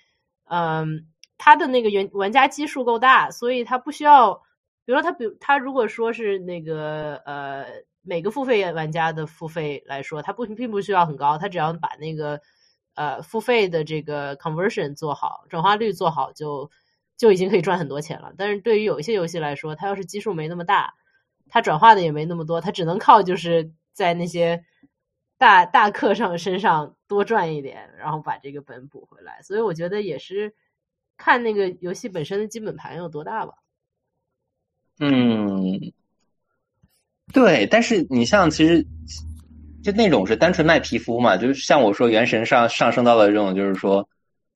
[0.45, 1.07] 嗯，
[1.37, 4.43] 它的那个原玩家基数够大，所以它不需要。
[4.85, 7.65] 比如说它，比它如果说是那个呃，
[8.01, 12.41] 每个付费玩家的付费来说，它不并不需要很高，它只要把那个
[12.95, 16.71] 呃付费的这个 conversion 做好，转化率做好，就
[17.17, 18.33] 就已经可以赚很多钱了。
[18.35, 20.95] 但是对于有一些游戏来说，它要是基数没那么大，
[21.49, 24.63] 它转化的也没那么多，它只能靠就是在那些
[25.37, 29.41] 大大客上身上多赚一点，然后把这个本补回来。
[29.41, 30.53] 所以我觉得也是
[31.17, 33.53] 看那个游戏本身的基本盘有多大吧。
[34.99, 35.79] 嗯，
[37.31, 38.85] 对，但是你像其实
[39.81, 44.09] 就那种是单纯卖皮肤嘛，就是像我说，原神上上升到了这种，就是说，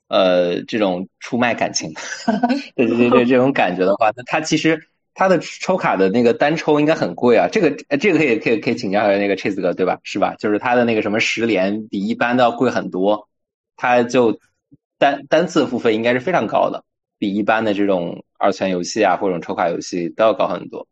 [0.10, 1.93] 呃，这种出卖感情，
[2.76, 9.99] 对对对对，这种感觉的话，那它其实它的抽卡的那个单抽应该很贵啊，这个这个可以可以可以请教一下那个 Chase 哥对吧？
[10.03, 10.35] 是吧？
[10.40, 13.30] 就是它的那个什么十连比一般的要贵很多，
[13.76, 14.40] 它就
[14.98, 16.84] 单单次付费应该是非常高的。
[17.19, 20.88] 比一般的这种二次元游戏啊，或者抽卡游戏都要高很多，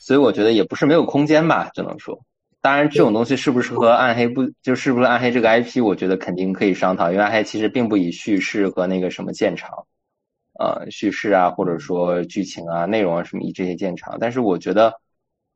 [0.00, 2.24] 所以我觉得也不是没有空间吧，只能说，
[2.60, 9.85] 当然这种东西适不适合暗黑不就是不是暗黑这个 IP，我觉得肯定可以商讨，因为暗黑其实并不以叙事和那个什么见长，
[10.58, 14.94] 呃，叙事啊，或者说剧情啊、内容啊什么以这些见长，但是我觉得，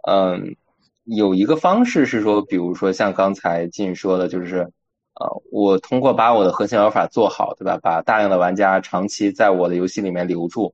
[0.09, 0.56] 嗯，
[1.05, 4.70] 有一个方式是说，比如说像刚才进说的，就是。
[5.12, 7.78] 啊，我通过把我的核心玩法做好，对吧？
[7.82, 10.72] 把大量的玩家长期在我的游戏里面留住，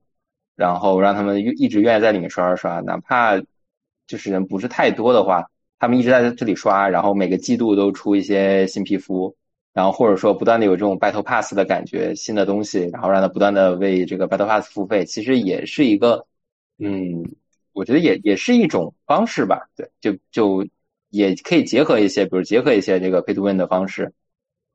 [0.55, 3.37] 然后让他们一直愿意在里面刷刷刷，哪怕
[4.05, 5.49] 就是人不是太多的话，
[5.79, 9.35] 他们一直在这里刷，然后每个季度都出一些新皮肤，
[9.77, 16.25] 然后或者说不断的有这种 Battle Pass 的感觉，新的东西，然后让它不断的为这个 Battle Pass 付费，其实也是一个，
[16.79, 17.23] 嗯，
[17.73, 20.67] 我觉得也也是一种方式吧，对，就就
[21.11, 24.11] 也可以结合一些，比如结合一些这个 Pay to Win 的方式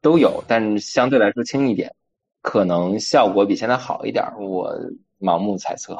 [0.00, 1.92] 都有，但相对来说轻一点，
[2.40, 4.72] 可能效果比现在好一点，我
[5.18, 5.98] 盲目猜测。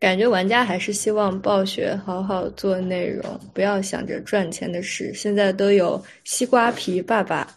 [0.00, 3.22] 感觉玩家还是希望暴雪好好做内容，
[3.52, 5.12] 不要想着赚钱的事。
[5.12, 7.48] 现在都有西瓜皮爸爸，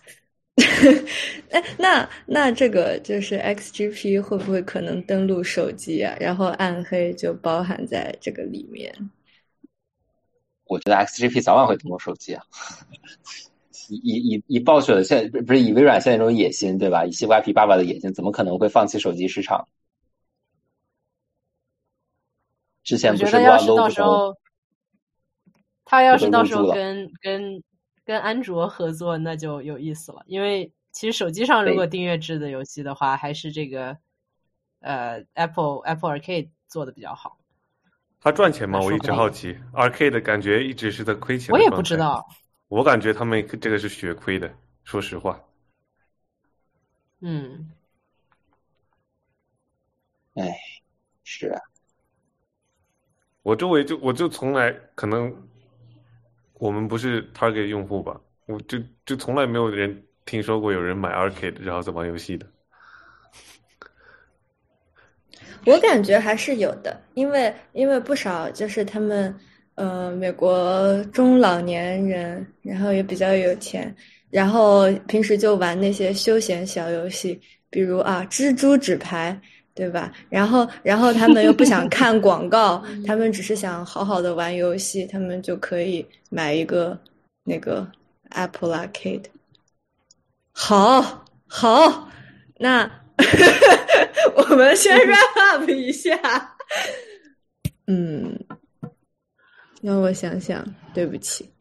[1.52, 6.16] 哎，那那这个就是 XGP 会不会可能登录手机啊？
[6.20, 8.92] 然后暗黑就包含在这个里面？
[10.66, 12.44] 我觉得 XGP 早晚会登陆手机啊！
[13.90, 17.06] 以以以以暴雪的现不是以微软现在这种野心，对吧？
[17.06, 19.68] 以西瓜皮爸爸的野心，怎么可能会放弃手机市场？
[22.92, 24.36] 之前不是要是到时候，
[25.86, 27.64] 他要是到时候跟跟
[28.04, 30.22] 跟安卓合作，那就有意思了。
[30.26, 33.98] 因为其实手机上如果订阅制的游戏的话，还是这个
[34.82, 37.38] 呃 Apple Apple Arcade 做的比较好。
[38.20, 38.82] 他赚钱吗？
[38.82, 41.54] 我一直好奇，Arcade 感觉一直是在亏钱。
[41.54, 42.28] 我也不知道。
[42.68, 44.54] 我感觉他们这个是血亏的，
[44.84, 45.42] 说实话。
[47.22, 47.72] 嗯。
[50.34, 50.58] 哎，
[51.24, 51.62] 是啊。
[53.44, 55.34] 我周围就我就从来可能，
[56.54, 58.20] 我们不是 Target 用户吧？
[58.46, 62.46] 我就就从来没有人听说过有人买 Arcade 然后在玩游戏的。
[65.66, 69.36] 我感觉还是有的，因为因为不少就是他们
[69.76, 73.96] 呃美国中老年人，然后也比较有钱，
[74.30, 77.42] 然后平时就玩那些休闲小游戏，
[77.72, 79.40] 比如啊蜘蛛纸牌。
[79.82, 80.14] 对吧？
[80.30, 86.96] 然后，然后他们又不想 看广告，他们只是想好好的玩游戏，他们就可以买一个
[87.44, 87.92] 那个
[88.30, 89.26] Apple Arcade。
[90.52, 92.12] 好，好，
[92.60, 92.84] 那
[94.38, 96.16] 我们先 wrap up 一下。
[97.88, 98.40] 嗯，
[99.82, 100.64] 让我想想，
[100.94, 101.52] 对不起。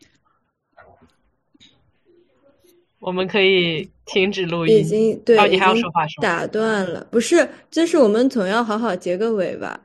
[2.98, 4.78] 我们可以停止录音。
[4.78, 6.04] 已经对，你还要说话？
[6.20, 9.80] 打断了，不是，就是我们总要好好结个尾吧。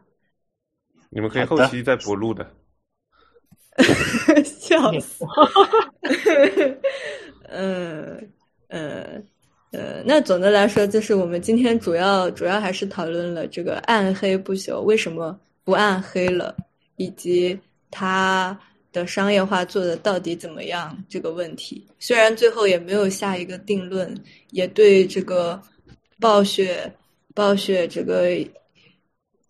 [1.09, 2.45] 你们可以后期再补录的。
[4.43, 5.25] 笑死！
[7.49, 8.29] 嗯
[8.69, 9.25] 嗯
[9.71, 16.55] 呃，那总的来说，就是我们今天主要主要还是讨论了这个暗黑不朽为什么不暗黑了，
[16.95, 17.59] 以及
[17.91, 18.57] 它。
[18.95, 24.15] 的商业化做的到底怎么样这个问题，虽然最后也没有下一个定论，
[24.51, 25.61] 也对这个
[26.19, 26.91] 暴雪
[27.33, 28.29] 暴雪这个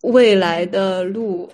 [0.02, 1.48] 未来的路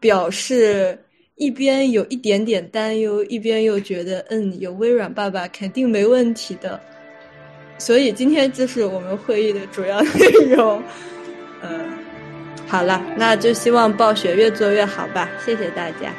[0.00, 0.98] 表示
[1.36, 6.80] 一边有一点点担忧，一边又觉得嗯，有微软爸爸肯定没问题的。
[7.78, 10.82] 所以今天这是我们会议的主要 内容。
[11.62, 11.98] 嗯，
[12.68, 16.14] 好了，那就希望暴雪越做越好吧，谢谢大家。